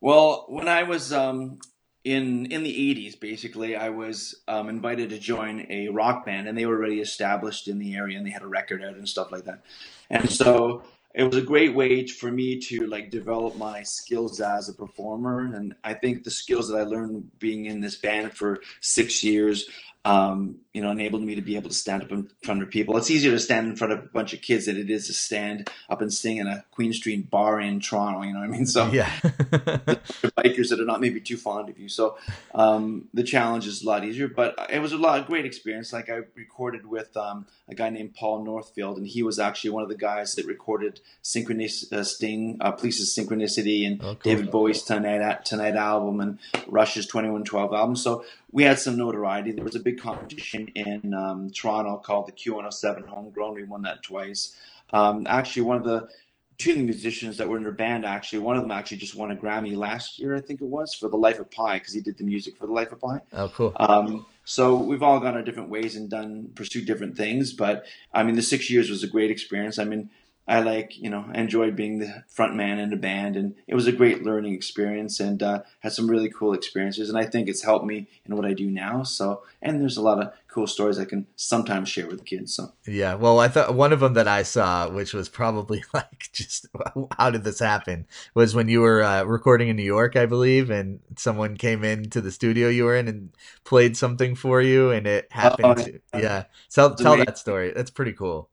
Well, 0.00 0.44
when 0.48 0.68
I 0.68 0.82
was 0.82 1.12
um, 1.14 1.58
in 2.04 2.44
in 2.46 2.62
the 2.62 2.94
80s 2.94 3.18
basically 3.18 3.76
i 3.76 3.88
was 3.88 4.34
um, 4.46 4.68
invited 4.68 5.08
to 5.08 5.18
join 5.18 5.66
a 5.70 5.88
rock 5.88 6.26
band 6.26 6.46
and 6.46 6.56
they 6.56 6.66
were 6.66 6.76
already 6.76 7.00
established 7.00 7.66
in 7.66 7.78
the 7.78 7.96
area 7.96 8.18
and 8.18 8.26
they 8.26 8.30
had 8.30 8.42
a 8.42 8.46
record 8.46 8.84
out 8.84 8.94
and 8.94 9.08
stuff 9.08 9.32
like 9.32 9.44
that 9.44 9.62
and 10.10 10.30
so 10.30 10.82
it 11.14 11.24
was 11.24 11.36
a 11.36 11.40
great 11.40 11.74
way 11.74 12.06
for 12.06 12.30
me 12.30 12.60
to 12.60 12.86
like 12.88 13.10
develop 13.10 13.56
my 13.56 13.82
skills 13.84 14.38
as 14.38 14.68
a 14.68 14.74
performer 14.74 15.54
and 15.54 15.74
i 15.82 15.94
think 15.94 16.24
the 16.24 16.30
skills 16.30 16.68
that 16.68 16.76
i 16.76 16.82
learned 16.82 17.26
being 17.38 17.64
in 17.64 17.80
this 17.80 17.96
band 17.96 18.30
for 18.34 18.60
six 18.82 19.24
years 19.24 19.66
um, 20.04 20.56
you 20.74 20.82
know, 20.82 20.90
enabled 20.90 21.22
me 21.22 21.36
to 21.36 21.40
be 21.40 21.56
able 21.56 21.70
to 21.70 21.74
stand 21.74 22.02
up 22.02 22.10
in 22.10 22.28
front 22.42 22.60
of 22.60 22.68
people. 22.68 22.96
It's 22.96 23.10
easier 23.10 23.30
to 23.30 23.38
stand 23.38 23.68
in 23.68 23.76
front 23.76 23.92
of 23.92 24.00
a 24.00 24.08
bunch 24.08 24.34
of 24.34 24.42
kids 24.42 24.66
than 24.66 24.76
it 24.76 24.90
is 24.90 25.06
to 25.06 25.14
stand 25.14 25.70
up 25.88 26.02
and 26.02 26.12
sing 26.12 26.38
in 26.38 26.48
a 26.48 26.64
Queen 26.72 26.92
Street 26.92 27.30
bar 27.30 27.60
in 27.60 27.80
Toronto. 27.80 28.22
You 28.22 28.32
know 28.32 28.40
what 28.40 28.48
I 28.48 28.52
mean? 28.52 28.66
So 28.66 28.86
yeah, 28.92 29.08
bikers 29.22 30.70
that 30.70 30.80
are 30.80 30.84
not 30.84 31.00
maybe 31.00 31.20
too 31.20 31.36
fond 31.36 31.70
of 31.70 31.78
you. 31.78 31.88
So 31.88 32.18
um, 32.54 33.08
the 33.14 33.22
challenge 33.22 33.66
is 33.66 33.82
a 33.82 33.86
lot 33.86 34.04
easier, 34.04 34.28
but 34.28 34.68
it 34.68 34.80
was 34.80 34.92
a 34.92 34.98
lot 34.98 35.20
of 35.20 35.26
great 35.26 35.46
experience. 35.46 35.92
Like 35.92 36.10
I 36.10 36.22
recorded 36.34 36.86
with 36.86 37.16
um, 37.16 37.46
a 37.68 37.74
guy 37.74 37.88
named 37.88 38.14
Paul 38.14 38.44
Northfield, 38.44 38.98
and 38.98 39.06
he 39.06 39.22
was 39.22 39.38
actually 39.38 39.70
one 39.70 39.84
of 39.84 39.88
the 39.88 39.96
guys 39.96 40.34
that 40.34 40.44
recorded 40.44 41.00
Synchronicity, 41.22 41.92
uh, 41.92 42.02
Sting, 42.02 42.58
uh, 42.60 42.72
Police's 42.72 43.16
Synchronicity, 43.16 43.86
and 43.86 44.02
oh, 44.02 44.16
cool. 44.16 44.16
David 44.22 44.50
Bowie's 44.50 44.82
Tonight 44.82 45.44
Tonight 45.44 45.76
album, 45.76 46.20
and 46.20 46.38
Rush's 46.66 47.06
Twenty 47.06 47.30
One 47.30 47.44
Twelve 47.44 47.72
album. 47.72 47.94
So 47.94 48.24
we 48.54 48.62
had 48.62 48.78
some 48.78 48.96
notoriety. 48.96 49.50
There 49.50 49.64
was 49.64 49.74
a 49.74 49.80
big 49.80 49.93
competition 49.94 50.68
in 50.74 51.14
um, 51.14 51.50
Toronto 51.50 51.96
called 51.96 52.26
the 52.26 52.32
Q107 52.32 53.06
Homegrown. 53.06 53.54
We 53.54 53.64
won 53.64 53.82
that 53.82 54.02
twice. 54.02 54.56
Um, 54.92 55.26
actually, 55.28 55.62
one 55.62 55.76
of 55.76 55.84
the 55.84 56.08
two 56.58 56.70
of 56.70 56.76
the 56.76 56.82
musicians 56.84 57.36
that 57.38 57.48
were 57.48 57.56
in 57.56 57.62
their 57.62 57.72
band, 57.72 58.04
actually, 58.04 58.38
one 58.38 58.56
of 58.56 58.62
them 58.62 58.70
actually 58.70 58.98
just 58.98 59.14
won 59.14 59.30
a 59.30 59.36
Grammy 59.36 59.76
last 59.76 60.18
year, 60.18 60.36
I 60.36 60.40
think 60.40 60.60
it 60.60 60.66
was, 60.66 60.94
for 60.94 61.08
The 61.08 61.16
Life 61.16 61.40
of 61.40 61.50
Pi, 61.50 61.78
because 61.78 61.92
he 61.92 62.00
did 62.00 62.16
the 62.16 62.24
music 62.24 62.56
for 62.56 62.66
The 62.66 62.72
Life 62.72 62.92
of 62.92 63.00
Pi. 63.00 63.20
Oh, 63.32 63.48
cool. 63.48 63.72
Um, 63.76 64.26
so 64.44 64.76
we've 64.76 65.02
all 65.02 65.18
gone 65.20 65.34
our 65.34 65.42
different 65.42 65.70
ways 65.70 65.96
and 65.96 66.08
done 66.08 66.50
pursued 66.54 66.86
different 66.86 67.16
things. 67.16 67.52
But 67.52 67.86
I 68.12 68.22
mean, 68.22 68.36
the 68.36 68.42
six 68.42 68.70
years 68.70 68.90
was 68.90 69.02
a 69.02 69.08
great 69.08 69.30
experience. 69.30 69.78
I 69.78 69.84
mean, 69.84 70.10
I 70.46 70.60
like, 70.60 70.98
you 70.98 71.08
know, 71.08 71.24
I 71.32 71.40
enjoyed 71.40 71.74
being 71.74 72.00
the 72.00 72.24
front 72.28 72.54
man 72.54 72.78
in 72.78 72.92
a 72.92 72.96
band 72.96 73.34
and 73.34 73.54
it 73.66 73.74
was 73.74 73.86
a 73.86 73.92
great 73.92 74.24
learning 74.24 74.52
experience 74.52 75.18
and 75.18 75.42
uh, 75.42 75.62
had 75.80 75.92
some 75.92 76.10
really 76.10 76.28
cool 76.28 76.52
experiences. 76.52 77.08
And 77.08 77.16
I 77.16 77.24
think 77.24 77.48
it's 77.48 77.62
helped 77.62 77.86
me 77.86 78.08
in 78.26 78.36
what 78.36 78.44
I 78.44 78.52
do 78.52 78.70
now. 78.70 79.04
So, 79.04 79.42
and 79.62 79.80
there's 79.80 79.96
a 79.96 80.02
lot 80.02 80.22
of 80.22 80.32
cool 80.48 80.66
stories 80.66 80.98
I 80.98 81.06
can 81.06 81.26
sometimes 81.34 81.88
share 81.88 82.06
with 82.06 82.26
kids. 82.26 82.54
So, 82.54 82.72
yeah. 82.86 83.14
Well, 83.14 83.40
I 83.40 83.48
thought 83.48 83.74
one 83.74 83.92
of 83.94 84.00
them 84.00 84.12
that 84.14 84.28
I 84.28 84.42
saw, 84.42 84.90
which 84.90 85.14
was 85.14 85.30
probably 85.30 85.82
like, 85.94 86.28
just 86.32 86.66
how 87.18 87.30
did 87.30 87.44
this 87.44 87.58
happen, 87.58 88.06
was 88.34 88.54
when 88.54 88.68
you 88.68 88.82
were 88.82 89.02
uh, 89.02 89.24
recording 89.24 89.68
in 89.68 89.76
New 89.76 89.82
York, 89.82 90.14
I 90.14 90.26
believe, 90.26 90.68
and 90.68 91.00
someone 91.16 91.56
came 91.56 91.84
into 91.84 92.20
the 92.20 92.30
studio 92.30 92.68
you 92.68 92.84
were 92.84 92.96
in 92.96 93.08
and 93.08 93.30
played 93.64 93.96
something 93.96 94.34
for 94.34 94.60
you 94.60 94.90
and 94.90 95.06
it 95.06 95.26
happened. 95.32 95.78
To, 95.78 96.00
yeah. 96.20 96.44
Tell, 96.70 96.94
tell 96.94 97.16
that 97.16 97.38
story. 97.38 97.72
That's 97.74 97.90
pretty 97.90 98.12
cool. 98.12 98.50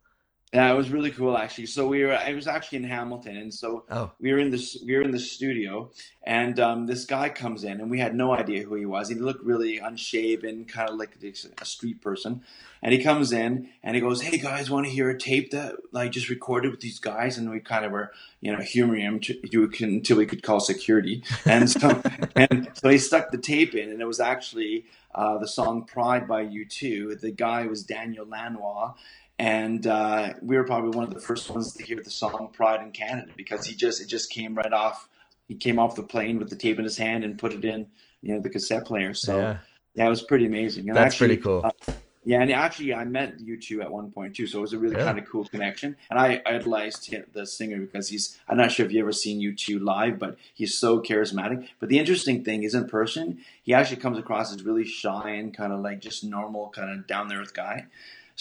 Yeah, 0.54 0.70
it 0.70 0.76
was 0.76 0.90
really 0.90 1.12
cool 1.12 1.38
actually. 1.38 1.68
So 1.68 1.88
we 1.88 2.04
were, 2.04 2.14
I 2.14 2.34
was 2.34 2.46
actually 2.46 2.80
in 2.80 2.84
Hamilton, 2.84 3.38
and 3.38 3.54
so 3.54 3.86
oh. 3.90 4.12
we 4.20 4.34
were 4.34 4.40
in 4.40 4.52
this, 4.52 4.78
we 4.86 4.98
were 4.98 5.02
in 5.02 5.12
the 5.12 5.20
studio, 5.20 5.90
and 6.24 6.60
um, 6.60 6.88
this 6.88 7.06
guy 7.06 7.30
comes 7.30 7.64
in, 7.64 7.80
and 7.80 7.90
we 7.90 8.00
had 8.00 8.14
no 8.14 8.34
idea 8.34 8.64
who 8.64 8.76
he 8.76 8.86
was. 8.86 9.08
He 9.08 9.16
looked 9.16 9.46
really 9.46 9.78
unshaven, 9.78 10.66
kind 10.66 10.90
of 10.90 10.98
like 10.98 11.16
a 11.24 11.66
street 11.66 12.02
person. 12.02 12.44
And 12.84 12.94
he 12.94 13.02
comes 13.02 13.32
in, 13.32 13.70
and 13.82 13.96
he 13.96 14.02
goes, 14.02 14.22
"Hey 14.22 14.40
guys, 14.40 14.70
want 14.70 14.88
to 14.88 14.92
hear 14.92 15.10
a 15.10 15.18
tape 15.18 15.52
that 15.52 15.76
I 15.96 16.10
just 16.10 16.28
recorded 16.28 16.72
with 16.72 16.82
these 16.82 17.00
guys?" 17.00 17.38
And 17.38 17.50
we 17.50 17.62
kind 17.62 17.86
of 17.86 17.94
were, 17.94 18.12
you 18.42 18.52
know, 18.52 18.60
humoring 18.60 19.04
him 19.04 19.20
to, 19.22 19.86
until 19.86 20.18
we 20.18 20.26
could 20.26 20.44
call 20.44 20.60
security. 20.60 21.24
And 21.46 21.70
so, 21.70 22.02
and 22.36 22.70
so 22.74 22.90
he 22.90 22.98
stuck 22.98 23.32
the 23.32 23.38
tape 23.38 23.74
in, 23.74 23.90
and 23.90 24.02
it 24.02 24.06
was 24.06 24.20
actually 24.20 24.86
uh, 25.16 25.38
the 25.38 25.48
song 25.48 25.86
"Pride" 25.86 26.28
by 26.28 26.44
U2. 26.44 27.22
The 27.22 27.32
guy 27.32 27.68
was 27.68 27.84
Daniel 27.84 28.26
Lanois 28.26 28.96
and 29.42 29.88
uh, 29.88 30.34
we 30.44 30.56
were 30.56 30.64
probably 30.64 30.92
one 30.92 31.04
of 31.04 31.12
the 31.12 31.20
first 31.20 31.50
ones 31.50 31.74
to 31.74 31.84
hear 31.84 32.00
the 32.00 32.12
song 32.12 32.50
"Pride 32.54 32.80
in 32.82 32.92
Canada" 32.92 33.32
because 33.36 33.66
he 33.66 33.74
just 33.74 34.00
it 34.00 34.08
just 34.08 34.30
came 34.30 34.54
right 34.54 34.72
off. 34.72 35.10
He 35.48 35.56
came 35.56 35.80
off 35.80 35.96
the 35.96 36.04
plane 36.04 36.38
with 36.38 36.52
the 36.52 36.56
tape 36.56 36.78
in 36.78 36.84
his 36.84 36.96
hand 36.96 37.24
and 37.24 37.40
put 37.40 37.52
it 37.52 37.66
in, 37.66 37.88
you 38.22 38.36
know, 38.36 38.40
the 38.40 38.52
cassette 38.52 38.86
player. 38.86 39.16
So 39.16 39.40
yeah, 39.40 39.58
yeah 39.96 40.06
it 40.06 40.10
was 40.10 40.22
pretty 40.22 40.46
amazing. 40.46 40.90
And 40.90 40.96
That's 40.96 41.16
actually, 41.16 41.28
pretty 41.30 41.42
cool. 41.42 41.62
Uh, 41.66 41.94
yeah, 42.24 42.40
and 42.40 42.52
actually, 42.52 42.94
I 42.94 43.04
met 43.04 43.40
U2 43.40 43.82
at 43.82 43.92
one 43.92 44.12
point 44.12 44.36
too, 44.36 44.46
so 44.46 44.60
it 44.60 44.62
was 44.62 44.74
a 44.74 44.78
really 44.78 44.96
yeah. 44.96 45.06
kind 45.06 45.18
of 45.18 45.28
cool 45.28 45.46
connection. 45.46 45.96
And 46.12 46.20
I 46.20 46.40
idolized 46.46 47.10
him, 47.10 47.26
the 47.34 47.48
singer 47.48 47.80
because 47.80 48.10
he's. 48.10 48.38
I'm 48.48 48.58
not 48.58 48.72
sure 48.72 48.86
if 48.86 48.92
you 48.92 49.00
ever 49.00 49.12
seen 49.12 49.42
U2 49.42 49.82
live, 49.82 50.20
but 50.20 50.38
he's 50.54 50.78
so 50.78 51.00
charismatic. 51.00 51.68
But 51.80 51.90
the 51.90 51.98
interesting 51.98 52.44
thing 52.44 52.62
is, 52.62 52.76
in 52.76 52.88
person, 52.88 53.40
he 53.64 53.74
actually 53.74 54.02
comes 54.02 54.20
across 54.20 54.54
as 54.54 54.62
really 54.62 54.86
shy 54.86 55.32
and 55.32 55.52
kind 55.52 55.74
of 55.74 55.80
like 55.80 56.00
just 56.00 56.24
normal, 56.24 56.70
kind 56.70 56.92
of 56.92 57.08
down 57.08 57.28
to 57.30 57.38
earth 57.38 57.56
guy. 57.56 57.88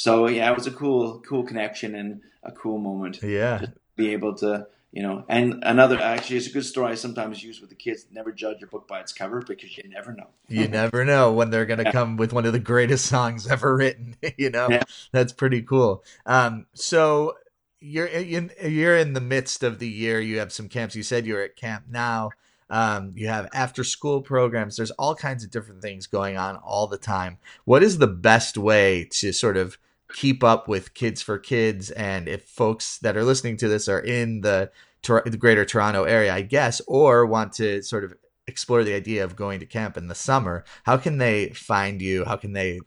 So 0.00 0.28
yeah, 0.28 0.50
it 0.50 0.56
was 0.56 0.66
a 0.66 0.70
cool, 0.70 1.20
cool 1.20 1.42
connection 1.42 1.94
and 1.94 2.22
a 2.42 2.50
cool 2.52 2.78
moment. 2.78 3.22
Yeah, 3.22 3.66
be 3.96 4.12
able 4.14 4.34
to 4.36 4.66
you 4.92 5.02
know 5.02 5.24
and 5.28 5.62
another 5.62 6.00
actually 6.00 6.38
it's 6.38 6.46
a 6.46 6.52
good 6.52 6.64
story 6.64 6.90
i 6.90 6.94
sometimes 6.94 7.42
use 7.42 7.60
with 7.60 7.68
the 7.68 7.76
kids. 7.76 8.06
Never 8.10 8.32
judge 8.32 8.62
a 8.62 8.66
book 8.66 8.88
by 8.88 9.00
its 9.00 9.12
cover 9.12 9.42
because 9.46 9.76
you 9.76 9.86
never 9.90 10.14
know. 10.14 10.28
You 10.48 10.68
never 10.80 11.04
know 11.04 11.34
when 11.34 11.50
they're 11.50 11.66
going 11.66 11.80
to 11.80 11.84
yeah. 11.84 11.92
come 11.92 12.16
with 12.16 12.32
one 12.32 12.46
of 12.46 12.54
the 12.54 12.58
greatest 12.58 13.04
songs 13.06 13.46
ever 13.46 13.76
written 13.76 14.16
you 14.38 14.48
know? 14.48 14.70
Yeah. 14.70 14.84
that's 15.12 15.34
pretty 15.34 15.60
cool. 15.60 16.02
Um 16.24 16.64
so 16.72 17.34
you're 17.78 18.06
in 18.06 18.52
you're 18.62 18.96
in 18.96 19.12
the 19.12 19.20
midst 19.20 19.62
of 19.62 19.80
the 19.80 19.88
year. 19.88 20.18
You 20.18 20.38
have 20.38 20.50
some 20.50 20.70
camps. 20.70 20.96
You 20.96 21.02
said 21.02 21.26
you're 21.26 21.42
at 21.42 21.56
camp 21.56 21.84
now. 21.90 22.30
Um, 22.70 23.12
you 23.16 23.26
have 23.28 23.48
after 23.52 23.84
school 23.84 24.22
programs. 24.22 24.76
There's 24.76 24.92
all 24.92 25.14
kinds 25.14 25.44
of 25.44 25.50
different 25.50 25.82
things 25.82 26.06
going 26.06 26.38
on 26.38 26.56
all 26.56 26.86
the 26.86 26.96
time. 26.96 27.36
What 27.66 27.82
is 27.82 27.98
the 27.98 28.06
best 28.06 28.56
way 28.56 29.08
to 29.12 29.32
sort 29.32 29.58
of 29.58 29.76
keep 30.14 30.42
up 30.44 30.68
with 30.68 30.94
Kids 30.94 31.23
4 31.23 31.38
Kids, 31.38 31.90
and 31.90 32.29
if 32.29 32.44
folks 32.44 32.99
that 32.99 33.16
are 33.16 33.25
listening 33.25 33.57
to 33.59 33.68
this 33.68 33.88
are 33.88 34.01
in 34.01 34.40
the, 34.40 34.70
the 35.03 35.37
Greater 35.38 35.64
Toronto 35.64 36.05
area, 36.05 36.35
I 36.35 36.42
guess, 36.42 36.81
or 36.87 37.27
want 37.27 37.53
to 37.55 37.83
sort 37.83 38.05
of 38.05 38.14
explore 38.46 38.85
the 38.85 38.94
idea 38.94 39.25
of 39.25 39.37
going 39.37 39.61
to 39.61 39.66
camp 39.66 39.96
in 39.96 40.09
the 40.09 40.14
summer, 40.14 40.64
how 40.85 40.96
can 40.96 41.18
they 41.18 41.51
find 41.51 42.03
you? 42.03 42.25
How 42.25 42.37
can 42.37 42.53
they 42.53 42.81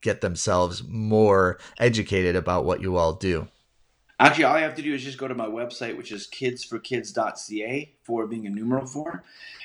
get 0.00 0.20
themselves 0.20 0.82
more 0.86 1.58
educated 1.78 2.36
about 2.36 2.64
what 2.64 2.80
you 2.82 2.96
all 2.96 3.14
do? 3.14 3.48
Actually, 4.24 4.44
all 4.44 4.56
you 4.56 4.64
have 4.64 4.74
to 4.74 4.80
do 4.80 4.94
is 4.94 5.04
just 5.04 5.18
go 5.18 5.28
to 5.28 5.34
my 5.34 5.46
website, 5.46 5.98
which 5.98 6.10
is 6.10 6.26
kids4kids.ca, 6.26 7.92
for 8.04 8.26
being 8.26 8.46
a 8.46 8.50
numeral 8.50 8.86
four. 8.86 9.22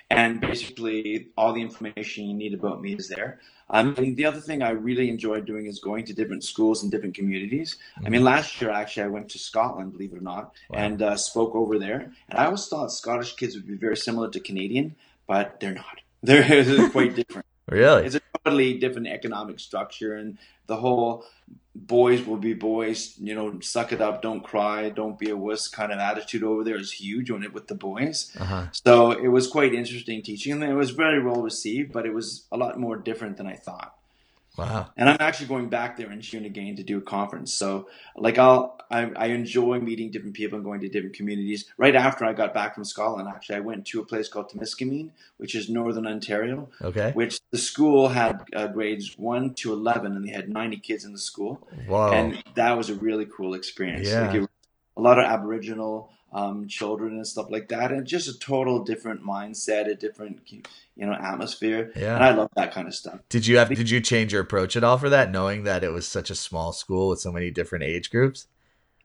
And 0.09 0.41
basically, 0.41 1.29
all 1.37 1.53
the 1.53 1.61
information 1.61 2.25
you 2.25 2.33
need 2.33 2.53
about 2.53 2.81
me 2.81 2.93
is 2.93 3.07
there. 3.07 3.39
Um, 3.69 3.95
and 3.97 4.17
the 4.17 4.25
other 4.25 4.41
thing 4.41 4.61
I 4.61 4.71
really 4.71 5.09
enjoy 5.09 5.39
doing 5.39 5.67
is 5.67 5.79
going 5.79 6.03
to 6.07 6.13
different 6.13 6.43
schools 6.43 6.83
and 6.83 6.91
different 6.91 7.15
communities. 7.15 7.77
Mm-hmm. 7.95 8.05
I 8.05 8.09
mean, 8.09 8.19
mm-hmm. 8.19 8.27
last 8.27 8.59
year 8.59 8.71
actually 8.71 9.03
I 9.03 9.07
went 9.07 9.29
to 9.29 9.39
Scotland, 9.39 9.93
believe 9.93 10.11
it 10.11 10.17
or 10.17 10.21
not, 10.21 10.53
wow. 10.69 10.79
and 10.79 11.01
uh, 11.01 11.15
spoke 11.15 11.55
over 11.55 11.79
there. 11.79 12.11
And 12.27 12.39
I 12.39 12.45
always 12.45 12.67
thought 12.67 12.91
Scottish 12.91 13.35
kids 13.35 13.55
would 13.55 13.67
be 13.67 13.75
very 13.75 13.95
similar 13.95 14.29
to 14.29 14.39
Canadian, 14.41 14.95
but 15.25 15.61
they're 15.61 15.73
not. 15.73 16.01
They're 16.21 16.89
quite 16.89 17.15
different. 17.15 17.45
Really, 17.71 18.05
it's 18.05 18.15
a 18.15 18.21
totally 18.43 18.77
different 18.77 19.07
economic 19.07 19.59
structure, 19.59 20.15
and 20.15 20.37
the 20.67 20.77
whole 20.77 21.25
boys 21.75 22.25
will 22.25 22.37
be 22.37 22.53
boys, 22.53 23.15
you 23.19 23.33
know, 23.33 23.59
suck 23.61 23.91
it 23.91 24.01
up, 24.01 24.21
don't 24.21 24.43
cry, 24.43 24.89
don't 24.89 25.17
be 25.17 25.29
a 25.29 25.37
wuss 25.37 25.67
kind 25.67 25.91
of 25.91 25.99
attitude 25.99 26.43
over 26.43 26.63
there 26.63 26.77
is 26.77 26.91
huge 26.91 27.31
on 27.31 27.43
it 27.43 27.53
with 27.53 27.67
the 27.67 27.75
boys. 27.75 28.35
Uh-huh. 28.39 28.65
So 28.71 29.11
it 29.11 29.29
was 29.29 29.47
quite 29.47 29.73
interesting 29.73 30.21
teaching, 30.21 30.53
and 30.53 30.63
it 30.63 30.73
was 30.73 30.91
very 30.91 31.23
well 31.23 31.41
received, 31.41 31.91
but 31.91 32.05
it 32.05 32.13
was 32.13 32.47
a 32.51 32.57
lot 32.57 32.79
more 32.79 32.97
different 32.97 33.37
than 33.37 33.47
I 33.47 33.55
thought. 33.55 33.95
Wow. 34.59 34.89
And 34.97 35.09
I'm 35.09 35.17
actually 35.19 35.47
going 35.47 35.69
back 35.69 35.97
there 35.97 36.11
in 36.11 36.21
June 36.21 36.45
again 36.45 36.75
to 36.75 36.83
do 36.83 36.97
a 36.97 37.01
conference. 37.01 37.53
So 37.53 37.87
like 38.15 38.37
I'll 38.37 38.79
I, 38.91 39.11
I 39.15 39.25
enjoy 39.27 39.79
meeting 39.79 40.09
different 40.09 40.35
people 40.35 40.57
and 40.57 40.65
going 40.65 40.81
to 40.81 40.89
different 40.89 41.15
communities. 41.15 41.65
Right 41.77 41.95
after 41.95 42.25
I 42.25 42.33
got 42.33 42.53
back 42.53 42.73
from 42.73 42.83
Scotland, 42.85 43.27
actually 43.27 43.57
I 43.57 43.59
went 43.59 43.85
to 43.87 44.01
a 44.01 44.05
place 44.05 44.27
called 44.27 44.51
Temiskaming, 44.51 45.11
which 45.37 45.53
is 45.55 45.69
northern 45.69 46.07
Ontario. 46.07 46.69
Okay. 46.81 47.11
Which 47.13 47.39
the 47.51 47.57
school 47.57 48.09
had 48.09 48.41
uh, 48.55 48.67
grades 48.67 49.17
one 49.17 49.53
to 49.55 49.73
eleven, 49.73 50.15
and 50.15 50.25
they 50.25 50.31
had 50.31 50.49
90 50.49 50.77
kids 50.77 51.05
in 51.05 51.13
the 51.13 51.19
school. 51.19 51.67
Wow. 51.87 52.11
And 52.11 52.43
that 52.55 52.77
was 52.77 52.89
a 52.89 52.95
really 52.95 53.25
cool 53.25 53.53
experience. 53.53 54.07
Yeah. 54.07 54.27
Like 54.27 54.35
it, 54.35 54.49
a 54.97 55.01
lot 55.01 55.19
of 55.19 55.25
Aboriginal 55.25 56.11
um, 56.31 56.67
children 56.67 57.13
and 57.13 57.27
stuff 57.27 57.49
like 57.49 57.69
that, 57.69 57.91
and 57.91 58.05
just 58.05 58.27
a 58.27 58.37
total 58.37 58.83
different 58.83 59.23
mindset, 59.23 59.87
a 59.87 59.95
different 59.95 60.41
you 60.49 60.61
know 61.05 61.13
atmosphere. 61.13 61.91
Yeah, 61.95 62.15
and 62.15 62.23
I 62.23 62.31
love 62.31 62.49
that 62.55 62.73
kind 62.73 62.87
of 62.87 62.95
stuff. 62.95 63.19
Did 63.29 63.47
you 63.47 63.57
have? 63.57 63.69
Did 63.69 63.89
you 63.89 64.01
change 64.01 64.33
your 64.33 64.41
approach 64.41 64.75
at 64.75 64.83
all 64.83 64.97
for 64.97 65.09
that, 65.09 65.31
knowing 65.31 65.63
that 65.63 65.83
it 65.83 65.91
was 65.91 66.07
such 66.07 66.29
a 66.29 66.35
small 66.35 66.71
school 66.71 67.09
with 67.09 67.19
so 67.19 67.31
many 67.31 67.51
different 67.51 67.83
age 67.83 68.09
groups? 68.09 68.47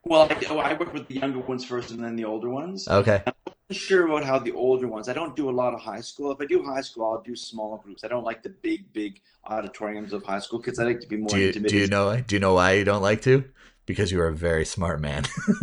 Well, 0.06 0.28
I, 0.30 0.42
oh, 0.50 0.58
I 0.58 0.74
work 0.74 0.92
with 0.92 1.08
the 1.08 1.14
younger 1.14 1.38
ones 1.38 1.64
first, 1.64 1.90
and 1.90 2.04
then 2.04 2.16
the 2.16 2.26
older 2.26 2.50
ones. 2.50 2.86
Okay. 2.86 3.22
Not 3.24 3.36
sure 3.70 4.06
about 4.06 4.24
how 4.24 4.38
the 4.38 4.52
older 4.52 4.86
ones. 4.86 5.08
I 5.08 5.12
don't 5.14 5.34
do 5.34 5.48
a 5.48 5.52
lot 5.52 5.74
of 5.74 5.80
high 5.80 6.00
school. 6.00 6.30
If 6.32 6.40
I 6.40 6.46
do 6.46 6.62
high 6.62 6.82
school, 6.82 7.04
I'll 7.06 7.22
do 7.22 7.34
small 7.34 7.76
groups. 7.78 8.04
I 8.04 8.08
don't 8.08 8.24
like 8.24 8.42
the 8.42 8.50
big, 8.50 8.92
big 8.92 9.20
auditoriums 9.46 10.12
of 10.12 10.24
high 10.24 10.38
school 10.40 10.58
because 10.58 10.78
I 10.78 10.84
like 10.84 11.00
to 11.00 11.08
be 11.08 11.16
more 11.16 11.28
Do 11.28 11.38
you, 11.38 11.46
intimate. 11.48 11.70
do 11.70 11.78
you 11.78 11.86
know 11.86 12.20
do 12.20 12.36
you 12.36 12.40
know 12.40 12.54
why 12.54 12.72
you 12.72 12.84
don't 12.84 13.02
like 13.02 13.22
to? 13.22 13.44
Because 13.86 14.10
you 14.10 14.18
are 14.22 14.28
a 14.28 14.34
very 14.34 14.64
smart 14.64 14.98
man. 15.00 15.24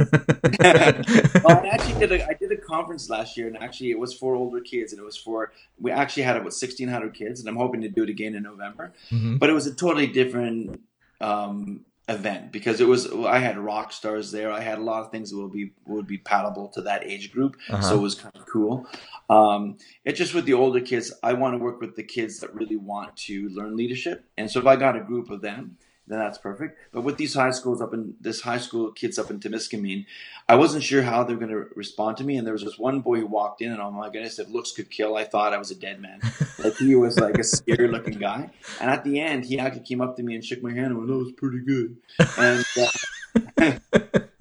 well, 0.61 1.57
I 1.57 1.69
actually 1.71 1.99
did 1.99 2.11
a 2.11 2.27
I 2.27 2.33
did 2.33 2.51
a 2.51 2.57
conference 2.57 3.09
last 3.09 3.35
year, 3.35 3.47
and 3.47 3.57
actually 3.57 3.89
it 3.91 3.97
was 3.99 4.13
for 4.13 4.35
older 4.35 4.61
kids, 4.61 4.93
and 4.93 4.99
it 4.99 5.03
was 5.05 5.17
for 5.17 5.51
we 5.79 5.91
actually 5.91 6.23
had 6.23 6.37
about 6.37 6.53
sixteen 6.53 6.87
hundred 6.87 7.15
kids, 7.15 7.39
and 7.39 7.49
I'm 7.49 7.55
hoping 7.55 7.81
to 7.81 7.89
do 7.89 8.03
it 8.03 8.09
again 8.09 8.35
in 8.35 8.43
November. 8.43 8.93
Mhm. 9.11 9.39
But 9.39 9.49
it 9.49 9.53
was 9.53 9.65
a 9.65 9.73
totally 9.73 10.07
different 10.07 10.81
um, 11.19 11.85
event 12.15 12.51
because 12.51 12.81
it 12.81 12.87
was 12.87 13.11
I 13.11 13.39
had 13.39 13.57
rock 13.57 13.91
stars 13.93 14.31
there. 14.31 14.51
I 14.51 14.61
had 14.61 14.77
a 14.77 14.81
lot 14.91 15.03
of 15.03 15.11
things 15.11 15.31
that 15.31 15.37
would 15.37 15.51
be 15.51 15.71
would 15.85 16.07
be 16.07 16.17
palatable 16.17 16.67
to 16.75 16.81
that 16.83 17.03
age 17.03 17.31
group, 17.31 17.57
Uh-huh. 17.69 17.81
so 17.81 17.95
it 17.95 18.01
was 18.01 18.15
kind 18.15 18.35
of 18.35 18.45
cool. 18.45 18.85
Um, 19.29 19.77
it's 20.05 20.17
just 20.17 20.33
with 20.33 20.45
the 20.45 20.53
older 20.53 20.81
kids, 20.81 21.11
I 21.23 21.33
want 21.33 21.53
to 21.53 21.57
work 21.57 21.79
with 21.81 21.95
the 21.95 22.03
kids 22.03 22.39
that 22.41 22.53
really 22.53 22.75
want 22.75 23.15
to 23.27 23.49
learn 23.49 23.75
leadership, 23.77 24.25
and 24.37 24.49
so 24.51 24.59
if 24.59 24.65
I 24.65 24.75
got 24.75 24.95
a 24.95 25.01
group 25.01 25.29
of 25.29 25.41
them. 25.41 25.77
Then 26.07 26.19
that's 26.19 26.37
perfect. 26.37 26.77
But 26.91 27.01
with 27.01 27.17
these 27.17 27.33
high 27.33 27.51
schools 27.51 27.81
up 27.81 27.93
in 27.93 28.15
this 28.19 28.41
high 28.41 28.57
school 28.57 28.91
kids 28.91 29.17
up 29.17 29.29
in 29.29 29.39
Temiskaming, 29.39 30.05
I 30.49 30.55
wasn't 30.55 30.83
sure 30.83 31.03
how 31.03 31.23
they 31.23 31.33
were 31.33 31.39
going 31.39 31.51
to 31.51 31.69
respond 31.75 32.17
to 32.17 32.23
me. 32.23 32.37
And 32.37 32.45
there 32.45 32.53
was 32.53 32.63
this 32.63 32.77
one 32.77 33.01
boy 33.01 33.19
who 33.19 33.27
walked 33.27 33.61
in, 33.61 33.71
and 33.71 33.81
oh 33.81 33.91
my 33.91 34.09
goodness, 34.09 34.39
if 34.39 34.49
looks 34.49 34.71
could 34.71 34.89
kill, 34.89 35.15
I 35.15 35.23
thought 35.23 35.53
I 35.53 35.57
was 35.57 35.71
a 35.71 35.75
dead 35.75 36.01
man. 36.01 36.21
Like 36.59 36.77
he 36.77 36.93
was 36.93 37.19
like 37.19 37.39
a 37.39 37.43
scary 37.43 37.87
looking 37.87 38.19
guy. 38.19 38.51
And 38.79 38.91
at 38.91 39.03
the 39.03 39.19
end, 39.19 39.45
he 39.45 39.57
actually 39.57 39.81
came 39.81 39.99
up 39.99 40.15
to 40.17 40.23
me 40.23 40.35
and 40.35 40.45
shook 40.45 40.61
my 40.61 40.71
hand 40.71 40.87
and 40.87 40.97
went, 40.97 41.07
"That 41.07 41.15
was 41.15 41.31
pretty 41.31 41.59
good." 41.59 41.97
And, 42.37 42.65
uh, 42.79 42.87
and 43.57 43.81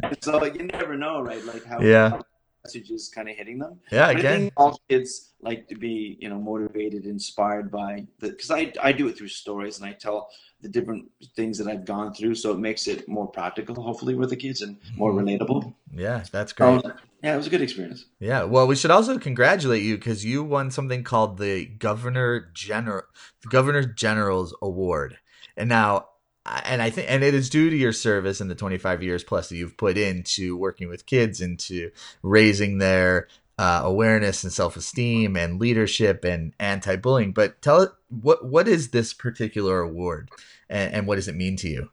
so 0.21 0.45
you 0.45 0.65
never 0.65 0.97
know, 0.97 1.21
right? 1.21 1.45
Like 1.45 1.65
how 1.65 1.81
Yeah. 1.81 2.21
Messages 2.65 3.09
kind 3.15 3.29
of 3.29 3.37
hitting 3.37 3.59
them. 3.59 3.79
yeah, 3.91 4.09
But 4.13 4.21
again. 4.21 4.51
all 4.57 4.79
kids 4.89 5.33
like 5.41 5.69
to 5.69 5.75
be, 5.75 6.19
you 6.21 6.29
know, 6.29 6.39
motivated, 6.39 7.05
inspired 7.07 7.71
by 7.71 8.07
the 8.19 8.31
because 8.31 8.51
I 8.51 8.73
I 8.83 8.93
do 8.93 9.09
it 9.09 9.17
through 9.17 9.29
stories 9.29 9.79
and 9.79 9.89
I 9.89 9.93
tell 9.93 10.29
the 10.63 10.69
different 10.69 11.11
things 11.37 11.57
that 11.59 11.69
I've 11.69 11.87
gone 11.87 12.13
through, 12.13 12.35
so 12.35 12.53
it 12.53 12.59
makes 12.59 12.87
it 12.87 13.09
more 13.09 13.27
practical, 13.27 13.75
hopefully, 13.75 14.15
with 14.15 14.29
the 14.31 14.37
kids 14.37 14.61
and 14.61 14.77
more 14.95 15.13
relatable. 15.13 15.75
Yeah, 15.95 16.23
that's 16.31 16.53
great. 16.53 16.85
Um, 16.85 16.93
yeah, 17.23 17.35
it 17.35 17.37
was 17.37 17.47
a 17.47 17.51
good 17.51 17.63
experience. 17.63 18.05
Yeah, 18.19 18.45
well, 18.45 18.67
we 18.67 18.77
should 18.77 18.91
also 18.91 19.19
congratulate 19.19 19.83
you 19.83 19.97
because 19.97 20.25
you 20.25 20.43
won 20.45 20.71
something 20.71 21.03
called 21.03 21.39
the 21.39 21.65
Governor 21.67 22.51
General 22.55 23.03
Governor 23.49 23.85
General's 23.85 24.55
Award, 24.61 25.19
and 25.57 25.69
now, 25.69 26.07
and 26.47 26.81
I 26.81 26.91
think, 26.91 27.11
and 27.11 27.23
it 27.23 27.35
is 27.35 27.51
due 27.51 27.71
to 27.71 27.77
your 27.77 27.93
service 27.93 28.41
in 28.41 28.49
the 28.49 28.55
25 28.55 29.03
years 29.03 29.23
plus 29.23 29.49
that 29.49 29.57
you've 29.57 29.77
put 29.77 29.99
into 29.99 30.57
working 30.57 30.89
with 30.89 31.07
kids 31.07 31.41
into 31.41 31.91
raising 32.23 32.79
their 32.79 33.29
uh, 33.59 33.83
awareness 33.85 34.43
and 34.43 34.53
self 34.53 34.77
esteem 34.77 35.37
and 35.37 35.61
leadership 35.61 36.25
and 36.25 36.55
anti 36.59 36.97
bullying. 36.97 37.33
But 37.33 37.61
tell 37.61 37.83
it 37.83 37.91
what 38.09 38.45
what 38.45 38.67
is 38.67 38.91
this 38.91 39.13
particular 39.13 39.81
award, 39.81 40.31
and, 40.69 40.95
and 40.95 41.07
what 41.07 41.17
does 41.17 41.29
it 41.29 41.37
mean 41.37 41.57
to 41.57 41.69
you? 41.69 41.91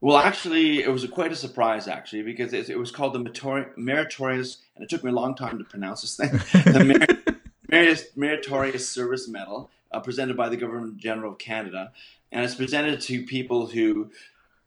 Well, 0.00 0.16
actually, 0.16 0.82
it 0.82 0.90
was 0.90 1.04
a, 1.04 1.08
quite 1.08 1.30
a 1.30 1.36
surprise, 1.36 1.86
actually, 1.86 2.22
because 2.22 2.52
it, 2.52 2.68
it 2.68 2.78
was 2.78 2.90
called 2.90 3.12
the 3.12 3.20
Meritori- 3.20 3.76
Meritorious, 3.76 4.58
and 4.74 4.82
it 4.82 4.90
took 4.90 5.04
me 5.04 5.12
a 5.12 5.14
long 5.14 5.36
time 5.36 5.58
to 5.58 5.64
pronounce 5.64 6.02
this 6.02 6.16
thing. 6.16 6.30
the 6.72 6.84
Mer- 6.84 7.34
Meritorious, 7.68 8.16
Meritorious 8.16 8.88
Service 8.88 9.28
Medal, 9.28 9.70
uh, 9.92 10.00
presented 10.00 10.36
by 10.36 10.48
the 10.48 10.56
Governor 10.56 10.92
General 10.96 11.32
of 11.32 11.38
Canada, 11.38 11.92
and 12.30 12.44
it's 12.44 12.54
presented 12.54 13.00
to 13.02 13.24
people 13.24 13.66
who, 13.66 14.10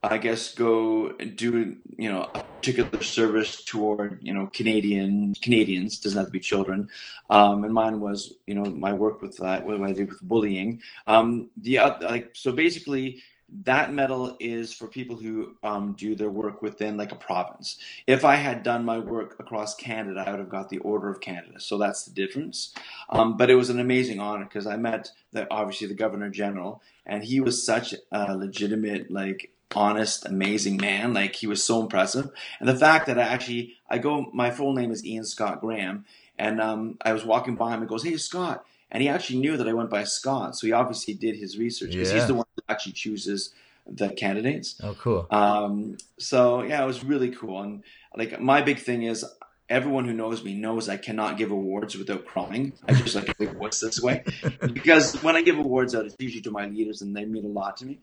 I 0.03 0.17
guess, 0.17 0.53
go 0.53 1.13
and 1.19 1.35
do 1.35 1.75
you 1.97 2.11
know 2.11 2.29
a 2.33 2.43
particular 2.43 3.03
service 3.03 3.63
toward 3.63 4.19
you 4.21 4.33
know 4.33 4.49
Canadian 4.53 5.35
Canadians. 5.41 5.99
Doesn't 5.99 6.17
have 6.17 6.27
to 6.27 6.31
be 6.31 6.39
children. 6.39 6.89
Um, 7.29 7.63
and 7.63 7.73
mine 7.73 7.99
was 7.99 8.33
you 8.47 8.55
know 8.55 8.65
my 8.65 8.93
work 8.93 9.21
with 9.21 9.37
that, 9.37 9.65
what 9.65 9.81
I 9.81 9.93
did 9.93 10.09
with 10.09 10.21
bullying. 10.21 10.81
Um, 11.07 11.49
the 11.57 11.79
oth- 11.79 12.03
like 12.03 12.31
so 12.33 12.51
basically 12.51 13.21
that 13.63 13.93
medal 13.93 14.35
is 14.39 14.73
for 14.73 14.87
people 14.87 15.15
who 15.15 15.55
um, 15.63 15.93
do 15.93 16.15
their 16.15 16.29
work 16.29 16.61
within 16.61 16.97
like 16.97 17.11
a 17.11 17.15
province. 17.15 17.77
If 18.07 18.25
I 18.25 18.35
had 18.35 18.63
done 18.63 18.83
my 18.83 18.97
work 18.97 19.35
across 19.39 19.75
Canada, 19.75 20.23
I 20.25 20.31
would 20.31 20.39
have 20.39 20.49
got 20.49 20.69
the 20.69 20.79
Order 20.79 21.09
of 21.09 21.21
Canada. 21.21 21.59
So 21.59 21.77
that's 21.77 22.05
the 22.05 22.11
difference. 22.11 22.73
Um, 23.09 23.37
but 23.37 23.49
it 23.49 23.55
was 23.55 23.69
an 23.69 23.79
amazing 23.79 24.19
honor 24.19 24.45
because 24.45 24.65
I 24.65 24.77
met 24.77 25.11
the 25.31 25.47
obviously 25.51 25.87
the 25.87 25.93
Governor 25.93 26.29
General, 26.29 26.81
and 27.05 27.23
he 27.23 27.39
was 27.39 27.63
such 27.63 27.93
a 28.11 28.35
legitimate, 28.35 29.11
like 29.11 29.51
honest, 29.75 30.25
amazing 30.25 30.77
man. 30.77 31.13
Like 31.13 31.35
he 31.35 31.47
was 31.47 31.63
so 31.63 31.81
impressive, 31.81 32.31
and 32.59 32.67
the 32.67 32.75
fact 32.75 33.05
that 33.05 33.19
I 33.19 33.23
actually 33.23 33.75
I 33.89 33.99
go, 33.99 34.29
my 34.33 34.49
full 34.49 34.73
name 34.73 34.91
is 34.91 35.05
Ian 35.05 35.25
Scott 35.25 35.61
Graham, 35.61 36.05
and 36.37 36.59
um, 36.59 36.97
I 37.01 37.13
was 37.13 37.23
walking 37.23 37.55
by 37.55 37.73
him 37.73 37.81
and 37.81 37.89
goes, 37.89 38.03
"Hey 38.03 38.17
Scott." 38.17 38.65
And 38.91 39.01
he 39.01 39.09
actually 39.09 39.39
knew 39.39 39.57
that 39.57 39.67
I 39.67 39.73
went 39.73 39.89
by 39.89 40.03
Scott, 40.03 40.55
so 40.55 40.67
he 40.67 40.73
obviously 40.73 41.13
did 41.15 41.35
his 41.35 41.57
research 41.57 41.91
because 41.91 42.09
Yeah. 42.09 42.15
he's 42.19 42.27
the 42.27 42.35
one 42.35 42.45
who 42.55 42.61
actually 42.69 42.93
chooses 42.93 43.53
the 43.87 44.09
candidates. 44.09 44.79
Oh, 44.83 44.93
cool. 44.95 45.27
Um, 45.31 45.97
so 46.17 46.63
yeah, 46.63 46.81
it 46.83 46.87
was 46.87 47.03
really 47.03 47.29
cool. 47.29 47.61
And 47.61 47.83
like 48.15 48.39
my 48.39 48.61
big 48.61 48.79
thing 48.79 49.03
is 49.03 49.25
everyone 49.67 50.05
who 50.05 50.13
knows 50.13 50.43
me 50.43 50.53
knows 50.53 50.87
I 50.87 50.97
cannot 50.97 51.37
give 51.37 51.51
awards 51.51 51.97
without 51.97 52.25
crying. 52.25 52.73
I 52.87 52.93
just 52.93 53.15
like 53.15 53.35
give 53.37 53.59
this 53.59 54.01
way 54.01 54.23
because 54.73 55.21
when 55.23 55.35
I 55.35 55.41
give 55.41 55.57
awards 55.57 55.95
out, 55.95 56.05
it's 56.05 56.15
usually 56.19 56.41
to 56.43 56.51
my 56.51 56.67
leaders 56.67 57.01
and 57.01 57.15
they 57.15 57.25
mean 57.25 57.45
a 57.45 57.49
lot 57.49 57.77
to 57.77 57.85
me. 57.85 57.99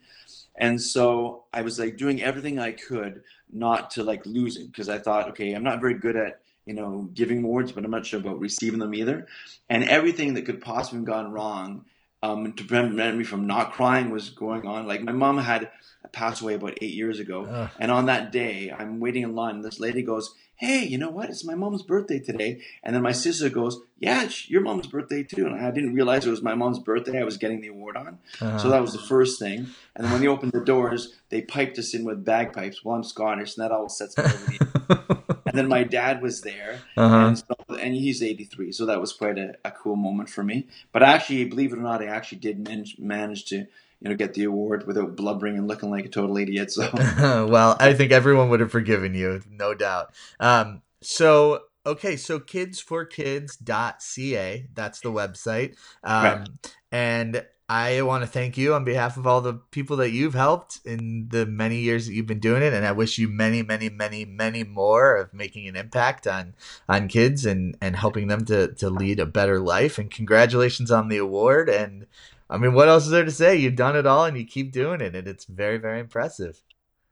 And 0.57 0.81
so 0.81 1.45
I 1.53 1.63
was 1.63 1.79
like 1.79 1.97
doing 1.97 2.23
everything 2.23 2.59
I 2.59 2.73
could 2.73 3.23
not 3.53 3.93
to 3.93 4.05
like 4.05 4.27
losing 4.27 4.67
because 4.67 4.89
I 4.89 4.99
thought, 4.99 5.31
okay, 5.31 5.53
I'm 5.55 5.63
not 5.63 5.81
very 5.81 5.95
good 5.95 6.17
at 6.17 6.42
you 6.67 6.75
know 6.75 7.09
giving 7.15 7.39
awards, 7.45 7.73
but 7.73 7.85
I'm 7.85 7.91
not 7.91 8.07
sure 8.07 8.21
about 8.21 8.39
receiving 8.41 8.79
them 8.79 8.95
either. 8.95 9.27
And 9.69 9.85
everything 9.85 10.35
that 10.35 10.47
could 10.47 10.61
possibly 10.61 10.99
have 10.99 11.07
gone 11.07 11.33
wrong 11.33 11.85
um, 12.23 12.53
to 12.53 12.65
prevent 12.65 13.17
me 13.17 13.25
from 13.25 13.47
not 13.47 13.73
crying 13.73 14.11
was 14.11 14.31
going 14.31 14.67
on. 14.67 14.87
Like 14.87 15.03
my 15.03 15.13
mom 15.13 15.39
had 15.39 15.71
passed 16.13 16.41
away 16.43 16.55
about 16.55 16.79
eight 16.83 16.95
years 16.95 17.19
ago, 17.21 17.47
Ugh. 17.47 17.71
and 17.79 17.91
on 17.91 18.07
that 18.07 18.31
day, 18.33 18.73
I'm 18.77 19.01
waiting 19.01 19.23
in 19.23 19.35
line. 19.35 19.57
And 19.57 19.65
this 19.65 19.81
lady 19.81 20.03
goes, 20.03 20.35
"Hey, 20.57 20.85
you 20.85 20.99
know 20.99 21.11
what? 21.11 21.31
It's 21.31 21.45
my 21.45 21.55
mom's 21.55 21.83
birthday 21.83 22.19
today." 22.21 22.61
And 22.83 22.95
then 22.95 23.03
my 23.03 23.13
sister 23.13 23.49
goes, 23.49 23.81
"Yeah, 23.99 24.23
it's 24.25 24.49
your 24.51 24.61
mom's 24.63 24.87
birthday 24.87 25.23
too." 25.23 25.47
And 25.47 25.57
I 25.57 25.71
didn't 25.73 25.95
realize 25.95 26.27
it 26.27 26.31
was 26.31 26.43
my 26.43 26.55
mom's 26.55 26.79
birthday. 26.81 27.21
I 27.21 27.25
was 27.25 27.39
getting 27.39 27.61
the 27.61 27.69
award 27.69 27.97
on, 27.97 28.19
Uh-huh. 28.41 28.59
so 28.59 28.69
that 28.71 28.83
was 28.83 28.93
the 28.93 28.99
first 29.01 29.39
thing. 29.41 29.67
And 29.97 30.05
then 30.05 30.13
when 30.13 30.21
they 30.21 30.29
opened 30.29 30.53
the 30.53 30.61
doors, 30.65 31.15
they 31.31 31.41
piped 31.43 31.79
us 31.79 31.95
in 31.95 32.05
with 32.05 32.25
bagpipes. 32.25 32.85
Well, 32.85 32.97
I'm 32.97 33.05
Scottish, 33.05 33.57
and 33.57 33.65
that 33.65 33.73
always 33.73 33.97
sets 33.97 34.17
me 34.19 34.25
over 34.25 35.15
the 35.29 35.42
and 35.53 35.59
then 35.59 35.69
my 35.69 35.85
dad 35.85 36.23
was 36.23 36.41
there, 36.41 36.81
uh-huh. 36.97 37.27
and, 37.27 37.39
so, 37.39 37.55
and 37.79 37.95
he's 37.95 38.23
83, 38.23 38.73
so 38.73 38.87
that 38.87 38.99
was 39.01 39.13
quite 39.13 39.39
a, 39.39 39.55
a 39.65 39.71
cool 39.71 39.97
moment 39.97 40.31
for 40.31 40.43
me. 40.43 40.67
But 40.93 41.03
actually, 41.03 41.45
believe 41.45 41.73
it 41.73 41.79
or 41.79 41.83
not, 41.83 42.03
I 42.03 42.07
actually 42.07 42.39
did 42.39 42.67
manage, 42.67 42.99
manage 42.99 43.45
to 43.47 43.57
you 43.57 44.09
know 44.09 44.15
get 44.17 44.35
the 44.35 44.45
award 44.45 44.87
without 44.87 45.17
blubbering 45.17 45.57
and 45.57 45.69
looking 45.69 45.91
like 45.91 46.07
a 46.07 46.09
total 46.09 46.37
idiot. 46.39 46.73
So 46.73 46.91
well, 47.49 47.77
I 47.79 47.95
think 47.95 48.11
everyone 48.13 48.49
would 48.49 48.61
have 48.61 48.73
forgiven 48.73 49.15
you, 49.15 49.43
no 49.51 49.75
doubt. 49.75 50.13
Um, 50.41 50.83
so 51.01 51.61
okay, 51.85 52.17
so 52.17 52.39
kids4kids.ca, 52.41 54.67
that's 54.75 55.01
the 55.01 55.11
website. 55.11 55.77
Um, 56.03 56.25
Right. 56.25 56.49
and 56.91 57.45
I 57.69 58.03
want 58.03 58.23
to 58.23 58.27
thank 58.27 58.59
you 58.59 58.75
on 58.75 58.85
behalf 58.85 59.17
of 59.17 59.27
all 59.27 59.41
the 59.41 59.55
people 59.55 59.97
that 59.99 60.11
you've 60.11 60.35
helped 60.35 60.81
in 60.85 61.29
the 61.31 61.47
many 61.47 61.79
years 61.79 62.07
that 62.07 62.13
you've 62.13 62.27
been 62.27 62.41
doing 62.41 62.63
it, 62.63 62.73
and 62.75 62.85
I 62.85 62.93
wish 62.93 63.19
you 63.19 63.29
many, 63.29 63.63
many, 63.63 63.89
many, 63.89 64.25
many 64.25 64.65
more 64.65 65.17
of 65.17 65.33
making 65.33 65.67
an 65.69 65.77
impact 65.77 66.27
on 66.27 66.55
on 66.89 67.09
kids 67.09 67.47
and 67.47 67.77
and 67.81 67.97
helping 67.97 68.29
them 68.29 68.45
to 68.47 68.69
to 68.75 68.91
lead 68.91 69.21
a 69.21 69.27
better 69.27 69.59
life. 69.59 69.99
And 69.99 70.11
congratulations 70.11 70.91
on 70.91 71.09
the 71.09 71.19
award. 71.19 71.69
And 71.71 72.07
I 72.51 72.59
mean, 72.59 72.75
what 72.75 72.89
else 72.89 73.05
is 73.05 73.11
there 73.11 73.25
to 73.25 73.31
say? 73.31 73.57
You've 73.57 73.77
done 73.77 73.97
it 73.97 74.07
all, 74.07 74.25
and 74.27 74.37
you 74.37 74.45
keep 74.45 74.73
doing 74.73 75.01
it, 75.01 75.15
and 75.15 75.27
it's 75.27 75.45
very, 75.47 75.79
very 75.79 76.01
impressive. 76.01 76.63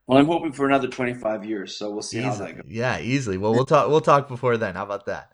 well, 0.06 0.18
I'm 0.18 0.26
hoping 0.26 0.52
for 0.52 0.66
another 0.66 0.88
25 0.88 1.44
years. 1.44 1.76
So 1.76 1.90
we'll 1.90 2.02
see 2.02 2.20
how 2.20 2.34
that 2.34 2.56
goes. 2.56 2.64
Yeah, 2.68 2.98
easily. 3.00 3.38
Well, 3.38 3.54
we'll 3.54 3.66
talk. 3.66 3.88
We'll 3.88 4.00
talk 4.02 4.28
before 4.28 4.56
then. 4.58 4.74
How 4.74 4.84
about 4.84 5.06
that? 5.06 5.32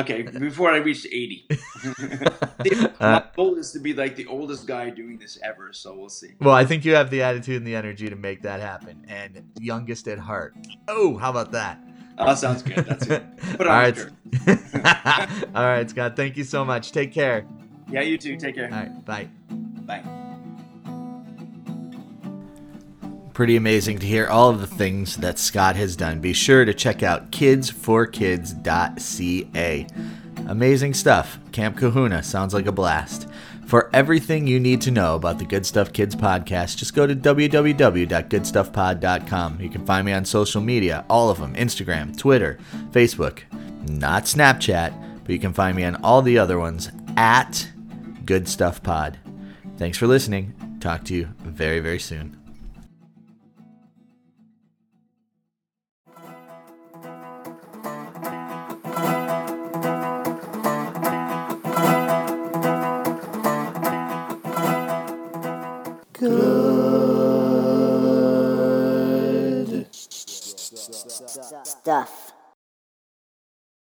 Okay, 0.00 0.22
before 0.22 0.70
I 0.70 0.78
reach 0.78 1.06
80. 1.06 1.48
Uh, 2.98 3.20
My 3.20 3.24
goal 3.36 3.56
is 3.56 3.70
to 3.72 3.78
be 3.78 3.92
like 3.92 4.16
the 4.16 4.26
oldest 4.26 4.66
guy 4.66 4.90
doing 4.90 5.18
this 5.18 5.38
ever. 5.44 5.72
So 5.72 5.94
we'll 5.94 6.08
see. 6.08 6.32
Well, 6.40 6.54
I 6.54 6.64
think 6.64 6.84
you 6.84 6.94
have 6.94 7.10
the 7.10 7.22
attitude 7.22 7.58
and 7.58 7.66
the 7.66 7.76
energy 7.76 8.08
to 8.08 8.16
make 8.16 8.42
that 8.42 8.60
happen. 8.60 9.04
And 9.08 9.44
youngest 9.60 10.08
at 10.08 10.18
heart. 10.18 10.54
Oh, 10.88 11.16
how 11.16 11.30
about 11.30 11.52
that? 11.52 11.78
Oh, 12.18 12.26
that 12.26 12.38
sounds 12.38 12.62
good. 12.62 12.78
That's 12.86 13.06
it. 13.06 13.22
Put 13.56 13.66
All 13.66 13.74
right. 13.74 13.98
All 15.54 15.66
right, 15.66 15.88
Scott. 15.88 16.16
Thank 16.16 16.36
you 16.36 16.44
so 16.44 16.64
much. 16.64 16.92
Take 16.92 17.12
care. 17.12 17.46
Yeah, 17.90 18.00
you 18.00 18.16
too. 18.18 18.36
Take 18.36 18.54
care. 18.54 18.70
All 18.72 18.78
right. 18.78 19.04
Bye. 19.04 19.28
Bye. 19.86 20.02
Pretty 23.36 23.56
amazing 23.56 23.98
to 23.98 24.06
hear 24.06 24.26
all 24.28 24.48
of 24.48 24.62
the 24.62 24.66
things 24.66 25.18
that 25.18 25.38
Scott 25.38 25.76
has 25.76 25.94
done. 25.94 26.20
Be 26.20 26.32
sure 26.32 26.64
to 26.64 26.72
check 26.72 27.02
out 27.02 27.30
kids4kids.ca. 27.32 29.86
Amazing 30.48 30.94
stuff. 30.94 31.38
Camp 31.52 31.76
Kahuna 31.76 32.22
sounds 32.22 32.54
like 32.54 32.64
a 32.64 32.72
blast. 32.72 33.28
For 33.66 33.90
everything 33.92 34.46
you 34.46 34.58
need 34.58 34.80
to 34.80 34.90
know 34.90 35.16
about 35.16 35.38
the 35.38 35.44
Good 35.44 35.66
Stuff 35.66 35.92
Kids 35.92 36.16
podcast, 36.16 36.78
just 36.78 36.94
go 36.94 37.06
to 37.06 37.14
www.goodstuffpod.com. 37.14 39.60
You 39.60 39.68
can 39.68 39.84
find 39.84 40.06
me 40.06 40.14
on 40.14 40.24
social 40.24 40.62
media, 40.62 41.04
all 41.10 41.28
of 41.28 41.38
them 41.38 41.54
Instagram, 41.56 42.16
Twitter, 42.16 42.56
Facebook, 42.90 43.40
not 43.86 44.22
Snapchat, 44.22 45.24
but 45.24 45.30
you 45.30 45.38
can 45.38 45.52
find 45.52 45.76
me 45.76 45.84
on 45.84 45.96
all 45.96 46.22
the 46.22 46.38
other 46.38 46.58
ones 46.58 46.90
at 47.18 47.68
Good 48.24 48.48
Stuff 48.48 48.82
Pod. 48.82 49.18
Thanks 49.76 49.98
for 49.98 50.06
listening. 50.06 50.54
Talk 50.80 51.04
to 51.04 51.14
you 51.14 51.28
very, 51.44 51.80
very 51.80 51.98
soon. 51.98 52.45
stuff. 71.86 72.35